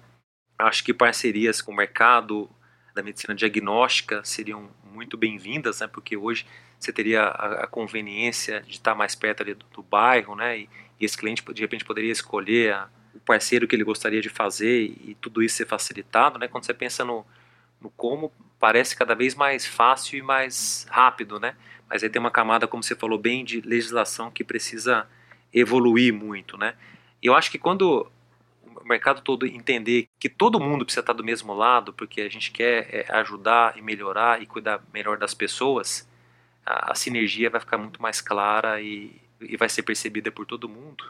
Acho 0.57 0.83
que 0.83 0.93
parcerias 0.93 1.61
com 1.61 1.71
o 1.71 1.75
mercado 1.75 2.49
da 2.93 3.01
medicina 3.01 3.33
diagnóstica 3.33 4.23
seriam 4.23 4.69
muito 4.83 5.17
bem-vindas, 5.17 5.79
né? 5.79 5.87
Porque 5.87 6.15
hoje 6.15 6.45
você 6.77 6.91
teria 6.93 7.23
a, 7.23 7.63
a, 7.63 7.67
conveniência 7.67 8.61
de 8.61 8.73
estar 8.73 8.95
mais 8.95 9.15
perto 9.15 9.41
ali 9.41 9.53
do, 9.53 9.65
do 9.73 9.81
bairro, 9.81 10.35
né? 10.35 10.59
E, 10.59 10.69
e, 10.99 11.05
esse 11.05 11.17
cliente 11.17 11.43
de 11.53 11.61
repente 11.61 11.85
poderia 11.85 12.11
escolher 12.11 12.73
a, 12.73 12.89
o 13.13 13.19
parceiro 13.19 13.67
que 13.67 13.75
ele 13.75 13.83
gostaria 13.83 14.21
de 14.21 14.29
fazer 14.29 14.81
e, 14.81 15.11
e 15.11 15.17
tudo 15.19 15.41
isso 15.41 15.57
ser 15.57 15.65
facilitado, 15.65 16.37
né? 16.37 16.47
Quando 16.47 16.65
você 16.65 16.73
pensa 16.73 17.03
no, 17.03 17.25
no 17.81 17.89
como, 17.89 18.31
parece 18.59 18.95
cada 18.95 19.15
vez 19.15 19.35
mais 19.35 19.65
fácil 19.65 20.19
e 20.19 20.21
mais 20.21 20.85
rápido, 20.89 21.39
né? 21.39 21.55
Mas 21.89 22.03
aí 22.03 22.09
tem 22.09 22.19
uma 22.19 22.31
camada, 22.31 22.67
como 22.67 22.83
você 22.83 22.95
falou 22.95 23.17
bem, 23.17 23.43
de 23.43 23.61
legislação 23.61 24.29
que 24.29 24.43
precisa 24.43 25.07
evoluir 25.53 26.13
muito, 26.13 26.57
né? 26.57 26.75
Eu 27.21 27.35
acho 27.35 27.51
que 27.51 27.57
quando 27.57 28.09
o 28.63 28.87
mercado 28.87 29.21
todo 29.21 29.45
entender 29.45 30.07
que 30.19 30.29
todo 30.29 30.59
mundo 30.59 30.85
precisa 30.85 31.01
estar 31.01 31.13
do 31.13 31.23
mesmo 31.23 31.53
lado, 31.53 31.93
porque 31.93 32.21
a 32.21 32.29
gente 32.29 32.51
quer 32.51 32.87
é, 32.93 33.05
ajudar 33.17 33.77
e 33.77 33.81
melhorar 33.81 34.41
e 34.41 34.45
cuidar 34.45 34.81
melhor 34.93 35.17
das 35.17 35.33
pessoas, 35.33 36.07
a, 36.65 36.91
a 36.91 36.95
sinergia 36.95 37.49
vai 37.49 37.59
ficar 37.59 37.77
muito 37.77 38.01
mais 38.01 38.21
clara 38.21 38.81
e, 38.81 39.15
e 39.41 39.57
vai 39.57 39.69
ser 39.69 39.83
percebida 39.83 40.31
por 40.31 40.45
todo 40.45 40.69
mundo. 40.69 41.03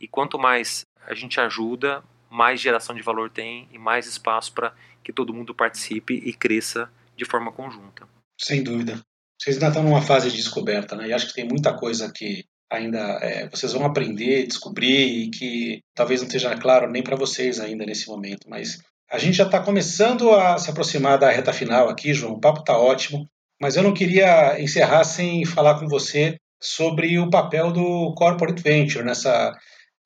E 0.00 0.08
quanto 0.08 0.38
mais 0.38 0.84
a 1.06 1.14
gente 1.14 1.40
ajuda, 1.40 2.02
mais 2.30 2.60
geração 2.60 2.94
de 2.94 3.02
valor 3.02 3.30
tem 3.30 3.68
e 3.70 3.78
mais 3.78 4.06
espaço 4.06 4.52
para 4.52 4.74
que 5.04 5.12
todo 5.12 5.34
mundo 5.34 5.54
participe 5.54 6.14
e 6.14 6.32
cresça 6.32 6.90
de 7.16 7.24
forma 7.24 7.52
conjunta. 7.52 8.08
Sem 8.40 8.62
dúvida. 8.62 9.00
Vocês 9.40 9.56
ainda 9.56 9.68
estão 9.68 9.82
numa 9.82 10.00
fase 10.00 10.30
de 10.30 10.36
descoberta, 10.36 10.96
né? 10.96 11.08
E 11.08 11.12
acho 11.12 11.28
que 11.28 11.34
tem 11.34 11.46
muita 11.46 11.76
coisa 11.76 12.12
que 12.12 12.44
ainda 12.72 12.98
é, 13.22 13.48
vocês 13.48 13.72
vão 13.72 13.84
aprender, 13.84 14.46
descobrir 14.46 15.24
e 15.24 15.30
que 15.30 15.80
talvez 15.94 16.20
não 16.20 16.26
esteja 16.26 16.56
claro 16.56 16.90
nem 16.90 17.02
para 17.02 17.16
vocês 17.16 17.60
ainda 17.60 17.84
nesse 17.84 18.08
momento. 18.08 18.48
Mas 18.48 18.78
a 19.10 19.18
gente 19.18 19.36
já 19.36 19.44
está 19.44 19.60
começando 19.60 20.30
a 20.32 20.58
se 20.58 20.70
aproximar 20.70 21.18
da 21.18 21.30
reta 21.30 21.52
final 21.52 21.88
aqui, 21.88 22.14
João. 22.14 22.32
O 22.32 22.40
papo 22.40 22.60
está 22.60 22.78
ótimo, 22.78 23.28
mas 23.60 23.76
eu 23.76 23.82
não 23.82 23.92
queria 23.92 24.60
encerrar 24.60 25.04
sem 25.04 25.44
falar 25.44 25.78
com 25.78 25.86
você 25.86 26.36
sobre 26.60 27.18
o 27.18 27.28
papel 27.28 27.72
do 27.72 28.14
corporate 28.14 28.62
venture 28.62 29.04
nessa 29.04 29.52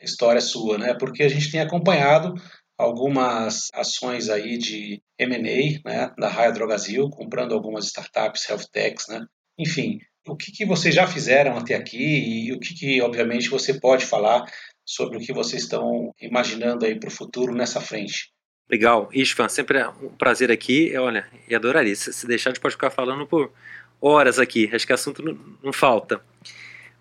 história 0.00 0.40
sua, 0.40 0.78
né? 0.78 0.94
Porque 0.98 1.22
a 1.22 1.28
gente 1.28 1.50
tem 1.50 1.60
acompanhado 1.60 2.34
algumas 2.78 3.68
ações 3.72 4.28
aí 4.28 4.58
de 4.58 5.00
M&A, 5.18 5.88
né, 5.88 6.12
da 6.18 6.28
Raia 6.28 6.52
Drogasil, 6.52 7.08
comprando 7.10 7.54
algumas 7.54 7.86
startups, 7.86 8.48
health 8.48 8.66
techs, 8.70 9.06
né? 9.08 9.24
Enfim, 9.58 9.98
o 10.26 10.36
que, 10.36 10.52
que 10.52 10.66
vocês 10.66 10.94
já 10.94 11.06
fizeram 11.06 11.56
até 11.56 11.74
aqui 11.74 12.46
e 12.48 12.52
o 12.52 12.58
que, 12.58 12.74
que, 12.74 13.00
obviamente, 13.00 13.48
você 13.48 13.74
pode 13.74 14.04
falar 14.04 14.44
sobre 14.84 15.18
o 15.18 15.20
que 15.20 15.32
vocês 15.32 15.62
estão 15.62 16.12
imaginando 16.20 16.84
aí 16.84 16.98
para 16.98 17.08
o 17.08 17.12
futuro 17.12 17.54
nessa 17.54 17.80
frente. 17.80 18.30
Legal. 18.68 19.08
Ishvan, 19.12 19.48
sempre 19.48 19.78
é 19.78 19.88
um 19.88 20.08
prazer 20.08 20.50
aqui. 20.50 20.96
Olha, 20.96 21.26
e 21.48 21.54
adoraria. 21.54 21.94
Se 21.94 22.26
deixar, 22.26 22.50
a 22.50 22.52
gente 22.52 22.62
pode 22.62 22.74
ficar 22.74 22.90
falando 22.90 23.26
por 23.26 23.52
horas 24.00 24.38
aqui. 24.38 24.68
Acho 24.72 24.86
que 24.86 24.92
assunto 24.92 25.22
não, 25.22 25.38
não 25.62 25.72
falta. 25.72 26.20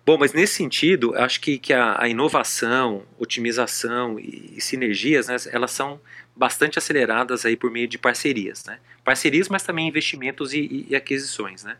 Bom, 0.04 0.16
mas 0.16 0.32
nesse 0.32 0.54
sentido, 0.54 1.14
acho 1.16 1.40
que, 1.40 1.58
que 1.58 1.72
a, 1.72 2.00
a 2.00 2.08
inovação, 2.08 3.04
otimização 3.18 4.20
e, 4.20 4.54
e 4.56 4.60
sinergias, 4.60 5.26
né, 5.26 5.36
elas 5.50 5.72
são 5.72 6.00
bastante 6.34 6.78
aceleradas 6.78 7.44
aí 7.44 7.56
por 7.56 7.72
meio 7.72 7.88
de 7.88 7.98
parcerias. 7.98 8.64
Né? 8.64 8.78
Parcerias, 9.04 9.48
mas 9.48 9.64
também 9.64 9.88
investimentos 9.88 10.52
e, 10.52 10.60
e, 10.60 10.86
e 10.90 10.96
aquisições. 10.96 11.64
Né? 11.64 11.76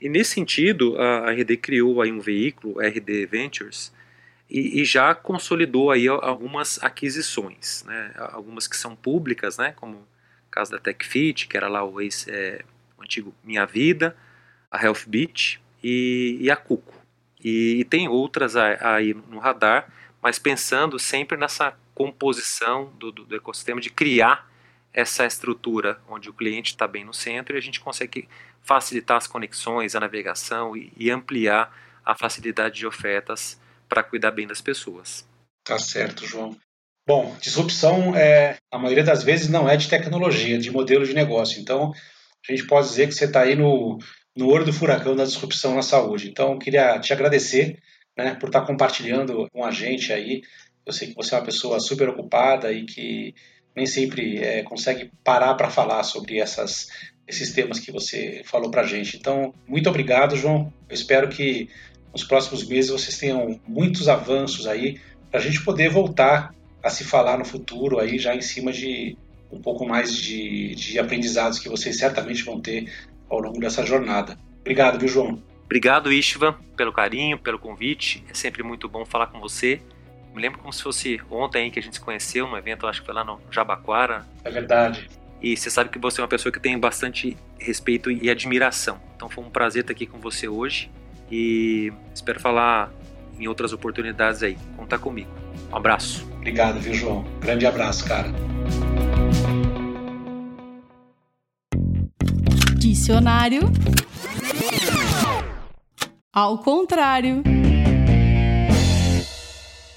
E 0.00 0.08
nesse 0.08 0.34
sentido, 0.34 0.96
a 1.00 1.30
RD 1.32 1.56
criou 1.56 2.00
aí 2.00 2.12
um 2.12 2.20
veículo, 2.20 2.80
RD 2.80 3.26
Ventures, 3.26 3.92
e, 4.48 4.80
e 4.80 4.84
já 4.84 5.14
consolidou 5.14 5.90
aí 5.90 6.08
algumas 6.08 6.82
aquisições, 6.82 7.84
né? 7.84 8.12
algumas 8.16 8.66
que 8.66 8.76
são 8.76 8.96
públicas, 8.96 9.58
né? 9.58 9.72
como 9.72 9.96
o 9.96 10.06
caso 10.50 10.70
da 10.70 10.78
TechFit, 10.78 11.46
que 11.48 11.56
era 11.56 11.68
lá 11.68 11.84
o, 11.84 12.00
ex, 12.00 12.26
é, 12.28 12.64
o 12.96 13.02
antigo 13.02 13.34
Minha 13.44 13.66
Vida, 13.66 14.16
a 14.70 14.82
Healthbit 14.82 15.60
e, 15.82 16.38
e 16.40 16.50
a 16.50 16.56
Cuco. 16.56 16.94
E, 17.42 17.80
e, 17.80 17.84
tem 17.84 18.08
outras 18.08 18.56
aí 18.56 19.14
no 19.28 19.38
radar, 19.38 19.92
mas 20.22 20.38
pensando 20.38 20.98
sempre 20.98 21.36
nessa 21.36 21.76
composição 21.94 22.92
do, 22.98 23.12
do, 23.12 23.24
do 23.24 23.36
ecossistema 23.36 23.80
de 23.80 23.90
criar 23.90 24.47
essa 24.98 25.24
estrutura 25.24 26.00
onde 26.08 26.28
o 26.28 26.32
cliente 26.32 26.72
está 26.72 26.88
bem 26.88 27.04
no 27.04 27.14
centro 27.14 27.54
e 27.54 27.58
a 27.58 27.62
gente 27.62 27.78
consegue 27.78 28.28
facilitar 28.60 29.16
as 29.16 29.28
conexões, 29.28 29.94
a 29.94 30.00
navegação 30.00 30.76
e, 30.76 30.92
e 30.96 31.08
ampliar 31.08 31.72
a 32.04 32.16
facilidade 32.16 32.80
de 32.80 32.86
ofertas 32.86 33.60
para 33.88 34.02
cuidar 34.02 34.32
bem 34.32 34.44
das 34.44 34.60
pessoas. 34.60 35.24
Tá 35.64 35.78
certo, 35.78 36.26
João. 36.26 36.56
Bom, 37.06 37.36
disrupção 37.40 38.16
é 38.16 38.56
a 38.72 38.78
maioria 38.78 39.04
das 39.04 39.22
vezes 39.22 39.48
não 39.48 39.68
é 39.68 39.76
de 39.76 39.88
tecnologia, 39.88 40.56
é 40.56 40.58
de 40.58 40.72
modelo 40.72 41.06
de 41.06 41.14
negócio. 41.14 41.60
Então, 41.60 41.92
a 42.48 42.52
gente 42.52 42.66
pode 42.66 42.88
dizer 42.88 43.06
que 43.06 43.14
você 43.14 43.26
está 43.26 43.42
aí 43.42 43.54
no, 43.54 43.98
no 44.36 44.48
olho 44.48 44.64
do 44.64 44.72
furacão 44.72 45.14
da 45.14 45.24
disrupção 45.24 45.76
na 45.76 45.82
saúde. 45.82 46.28
Então, 46.28 46.58
queria 46.58 46.98
te 46.98 47.12
agradecer 47.12 47.78
né, 48.16 48.34
por 48.34 48.48
estar 48.48 48.62
tá 48.62 48.66
compartilhando 48.66 49.46
com 49.52 49.64
a 49.64 49.70
gente 49.70 50.12
aí. 50.12 50.42
Eu 50.84 50.92
sei 50.92 51.08
que 51.08 51.14
você 51.14 51.36
é 51.36 51.38
uma 51.38 51.44
pessoa 51.44 51.78
super 51.78 52.08
ocupada 52.08 52.72
e 52.72 52.84
que 52.84 53.32
nem 53.78 53.86
sempre 53.86 54.38
é, 54.38 54.62
consegue 54.62 55.10
parar 55.24 55.54
para 55.54 55.70
falar 55.70 56.02
sobre 56.02 56.38
essas 56.38 56.88
esses 57.26 57.52
temas 57.52 57.78
que 57.78 57.92
você 57.92 58.42
falou 58.44 58.70
para 58.70 58.80
a 58.80 58.86
gente. 58.86 59.16
Então, 59.16 59.52
muito 59.66 59.88
obrigado, 59.88 60.34
João. 60.34 60.72
Eu 60.88 60.94
espero 60.94 61.28
que 61.28 61.68
nos 62.10 62.24
próximos 62.24 62.66
meses 62.66 62.90
vocês 62.90 63.18
tenham 63.18 63.60
muitos 63.68 64.08
avanços 64.08 64.66
aí 64.66 64.98
para 65.30 65.38
a 65.38 65.42
gente 65.42 65.62
poder 65.62 65.90
voltar 65.90 66.54
a 66.82 66.88
se 66.88 67.04
falar 67.04 67.38
no 67.38 67.44
futuro 67.44 67.98
aí 67.98 68.18
já 68.18 68.34
em 68.34 68.40
cima 68.40 68.72
de 68.72 69.14
um 69.52 69.60
pouco 69.60 69.86
mais 69.86 70.16
de, 70.16 70.74
de 70.74 70.98
aprendizados 70.98 71.58
que 71.58 71.68
vocês 71.68 71.98
certamente 71.98 72.42
vão 72.42 72.60
ter 72.60 72.90
ao 73.28 73.40
longo 73.40 73.60
dessa 73.60 73.84
jornada. 73.84 74.38
Obrigado, 74.60 74.98
viu, 74.98 75.08
João? 75.08 75.42
Obrigado, 75.66 76.10
Istvan, 76.10 76.54
pelo 76.76 76.94
carinho, 76.94 77.38
pelo 77.38 77.58
convite. 77.58 78.24
É 78.30 78.34
sempre 78.34 78.62
muito 78.62 78.88
bom 78.88 79.04
falar 79.04 79.26
com 79.26 79.38
você. 79.38 79.82
Me 80.34 80.42
lembro 80.42 80.58
como 80.58 80.72
se 80.72 80.82
fosse 80.82 81.20
ontem 81.30 81.70
que 81.70 81.78
a 81.78 81.82
gente 81.82 81.94
se 81.94 82.00
conheceu 82.00 82.46
num 82.46 82.56
evento, 82.56 82.86
acho 82.86 83.00
que 83.00 83.06
foi 83.06 83.14
lá 83.14 83.24
no 83.24 83.40
Jabaquara. 83.50 84.26
É 84.44 84.50
verdade. 84.50 85.08
E 85.40 85.56
você 85.56 85.70
sabe 85.70 85.90
que 85.90 85.98
você 85.98 86.20
é 86.20 86.22
uma 86.22 86.28
pessoa 86.28 86.52
que 86.52 86.60
tem 86.60 86.78
bastante 86.78 87.36
respeito 87.58 88.10
e 88.10 88.28
admiração. 88.28 89.00
Então 89.16 89.28
foi 89.28 89.44
um 89.44 89.50
prazer 89.50 89.82
estar 89.82 89.92
aqui 89.92 90.06
com 90.06 90.18
você 90.18 90.48
hoje 90.48 90.90
e 91.30 91.92
espero 92.14 92.40
falar 92.40 92.92
em 93.38 93.46
outras 93.46 93.72
oportunidades 93.72 94.42
aí. 94.42 94.58
Conta 94.76 94.98
comigo. 94.98 95.30
Um 95.70 95.76
abraço. 95.76 96.28
Obrigado, 96.36 96.80
viu, 96.80 96.94
João? 96.94 97.24
Grande 97.40 97.66
abraço, 97.66 98.06
cara. 98.06 98.28
Dicionário. 102.76 103.60
Ao 106.32 106.58
contrário. 106.58 107.42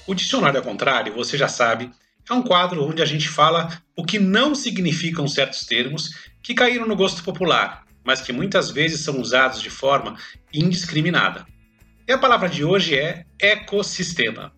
O 0.06 0.14
dicionário 0.14 0.58
ao 0.58 0.64
contrário, 0.64 1.14
você 1.14 1.38
já 1.38 1.48
sabe, 1.48 1.90
é 2.28 2.32
um 2.32 2.42
quadro 2.42 2.84
onde 2.84 3.02
a 3.02 3.06
gente 3.06 3.28
fala 3.28 3.80
o 3.96 4.04
que 4.04 4.18
não 4.18 4.54
significam 4.54 5.28
certos 5.28 5.64
termos 5.64 6.10
que 6.42 6.54
caíram 6.54 6.86
no 6.86 6.96
gosto 6.96 7.22
popular, 7.22 7.84
mas 8.04 8.20
que 8.20 8.32
muitas 8.32 8.70
vezes 8.70 9.00
são 9.00 9.20
usados 9.20 9.60
de 9.60 9.70
forma 9.70 10.16
indiscriminada. 10.52 11.46
E 12.06 12.12
a 12.12 12.18
palavra 12.18 12.48
de 12.48 12.64
hoje 12.64 12.96
é 12.98 13.24
ecossistema. 13.40 14.52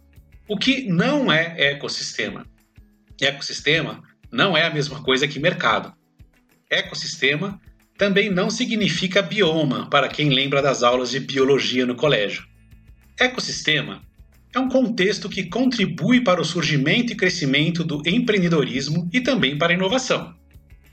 O 0.49 0.57
que 0.57 0.89
não 0.89 1.31
é 1.31 1.73
ecossistema? 1.73 2.47
Ecossistema 3.21 4.03
não 4.31 4.57
é 4.57 4.65
a 4.65 4.73
mesma 4.73 5.03
coisa 5.03 5.29
que 5.29 5.39
mercado. 5.39 5.95
Ecossistema 6.71 7.61
também 7.97 8.31
não 8.31 8.51
significa 8.51 9.23
bioma, 9.23 9.89
para 9.89 10.09
quem 10.09 10.31
lembra 10.31 10.61
das 10.61 10.83
aulas 10.83 11.11
de 11.11 11.21
biologia 11.21 11.87
no 11.87 11.95
colégio. 11.95 12.45
Ecossistema 13.19 14.03
é 14.55 14.61
um 14.61 14.69
contexto 14.69 15.29
que 15.29 15.45
contribui 15.45 16.21
para 16.21 16.41
o 16.41 16.45
surgimento 16.45 17.13
e 17.13 17.17
crescimento 17.17 17.83
do 17.83 18.01
empreendedorismo 18.07 19.11
e 19.13 19.21
também 19.21 19.59
para 19.59 19.73
a 19.73 19.77
inovação. 19.77 20.35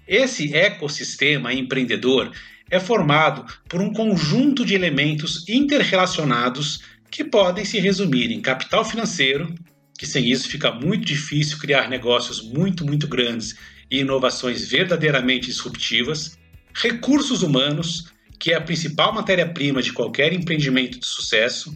Esse 0.08 0.54
ecossistema 0.56 1.54
empreendedor 1.54 2.32
é 2.69 2.80
formado 2.80 3.45
por 3.69 3.80
um 3.80 3.93
conjunto 3.93 4.65
de 4.65 4.74
elementos 4.74 5.47
interrelacionados 5.47 6.82
que 7.12 7.24
podem 7.24 7.63
se 7.63 7.80
resumir 7.80 8.32
em 8.32 8.41
capital 8.41 8.84
financeiro, 8.84 9.54
que 9.97 10.08
sem 10.08 10.30
isso 10.30 10.50
fica 10.50 10.71
muito 10.71 11.06
difícil 11.06 11.60
criar 11.60 11.88
negócios 11.88 12.41
muito, 12.41 12.84
muito 12.84 13.08
grandes 13.08 13.56
e 13.91 14.00
inovações 14.00 14.67
verdadeiramente 14.67 15.47
disruptivas, 15.47 16.38
recursos 16.74 17.43
humanos, 17.43 18.12
que 18.39 18.54
é 18.54 18.56
a 18.56 18.62
principal 18.62 19.13
matéria-prima 19.13 19.84
de 19.84 19.93
qualquer 19.93 20.34
empreendimento 20.34 20.97
de 20.97 21.06
sucesso, 21.06 21.76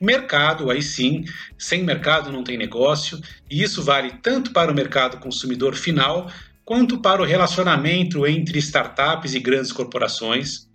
mercado, 0.00 0.70
aí 0.70 0.82
sim, 0.82 1.24
sem 1.58 1.82
mercado 1.82 2.30
não 2.30 2.44
tem 2.44 2.56
negócio, 2.56 3.20
e 3.50 3.62
isso 3.62 3.82
vale 3.82 4.12
tanto 4.22 4.52
para 4.52 4.70
o 4.70 4.74
mercado 4.74 5.18
consumidor 5.18 5.74
final 5.74 6.30
quanto 6.64 7.00
para 7.00 7.22
o 7.22 7.24
relacionamento 7.24 8.26
entre 8.26 8.58
startups 8.58 9.34
e 9.34 9.40
grandes 9.40 9.72
corporações, 9.72 10.68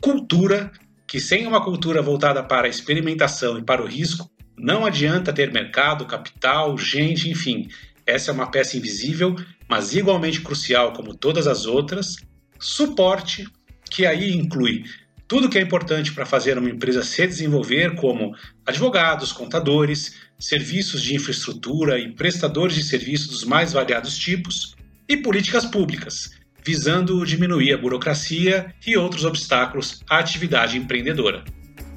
cultura, 0.00 0.70
que 1.06 1.20
sem 1.20 1.46
uma 1.46 1.62
cultura 1.62 2.00
voltada 2.00 2.42
para 2.42 2.66
a 2.66 2.70
experimentação 2.70 3.58
e 3.58 3.62
para 3.62 3.82
o 3.82 3.86
risco, 3.86 4.30
não 4.56 4.86
adianta 4.86 5.32
ter 5.32 5.52
mercado, 5.52 6.06
capital, 6.06 6.78
gente, 6.78 7.28
enfim. 7.28 7.68
Essa 8.06 8.30
é 8.30 8.34
uma 8.34 8.50
peça 8.50 8.76
invisível, 8.76 9.34
mas 9.68 9.94
igualmente 9.94 10.40
crucial 10.40 10.92
como 10.92 11.14
todas 11.14 11.46
as 11.46 11.66
outras. 11.66 12.16
Suporte, 12.58 13.46
que 13.90 14.06
aí 14.06 14.32
inclui 14.32 14.84
tudo 15.32 15.48
que 15.48 15.56
é 15.56 15.62
importante 15.62 16.12
para 16.12 16.26
fazer 16.26 16.58
uma 16.58 16.68
empresa 16.68 17.02
se 17.02 17.26
desenvolver, 17.26 17.94
como 17.94 18.36
advogados, 18.66 19.32
contadores, 19.32 20.14
serviços 20.38 21.00
de 21.00 21.14
infraestrutura 21.14 21.98
e 21.98 22.12
prestadores 22.12 22.76
de 22.76 22.82
serviços 22.82 23.28
dos 23.28 23.42
mais 23.42 23.72
variados 23.72 24.18
tipos, 24.18 24.76
e 25.08 25.16
políticas 25.16 25.64
públicas, 25.64 26.32
visando 26.62 27.24
diminuir 27.24 27.72
a 27.72 27.78
burocracia 27.78 28.74
e 28.86 28.94
outros 28.94 29.24
obstáculos 29.24 30.02
à 30.06 30.18
atividade 30.18 30.76
empreendedora. 30.76 31.42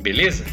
Beleza? 0.01 0.45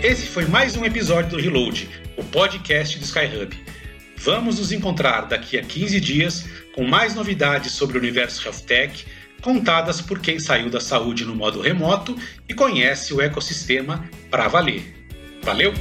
Esse 0.00 0.28
foi 0.28 0.44
mais 0.44 0.76
um 0.76 0.84
episódio 0.84 1.30
do 1.30 1.38
Reload, 1.38 1.88
o 2.16 2.22
podcast 2.22 2.96
do 3.00 3.04
Skyhub. 3.04 3.52
Vamos 4.18 4.60
nos 4.60 4.70
encontrar 4.70 5.22
daqui 5.22 5.58
a 5.58 5.62
15 5.62 5.98
dias 5.98 6.44
com 6.74 6.84
mais 6.84 7.14
novidades 7.14 7.72
sobre 7.72 7.96
o 7.96 8.00
universo 8.00 8.46
Health 8.46 8.60
Tech, 8.66 9.06
contadas 9.40 10.00
por 10.00 10.18
quem 10.18 10.38
saiu 10.38 10.70
da 10.70 10.80
saúde 10.80 11.24
no 11.24 11.34
modo 11.34 11.60
remoto 11.60 12.16
e 12.48 12.54
conhece 12.54 13.14
o 13.14 13.20
ecossistema 13.20 14.08
para 14.30 14.48
valer. 14.48 14.94
Valeu! 15.42 15.72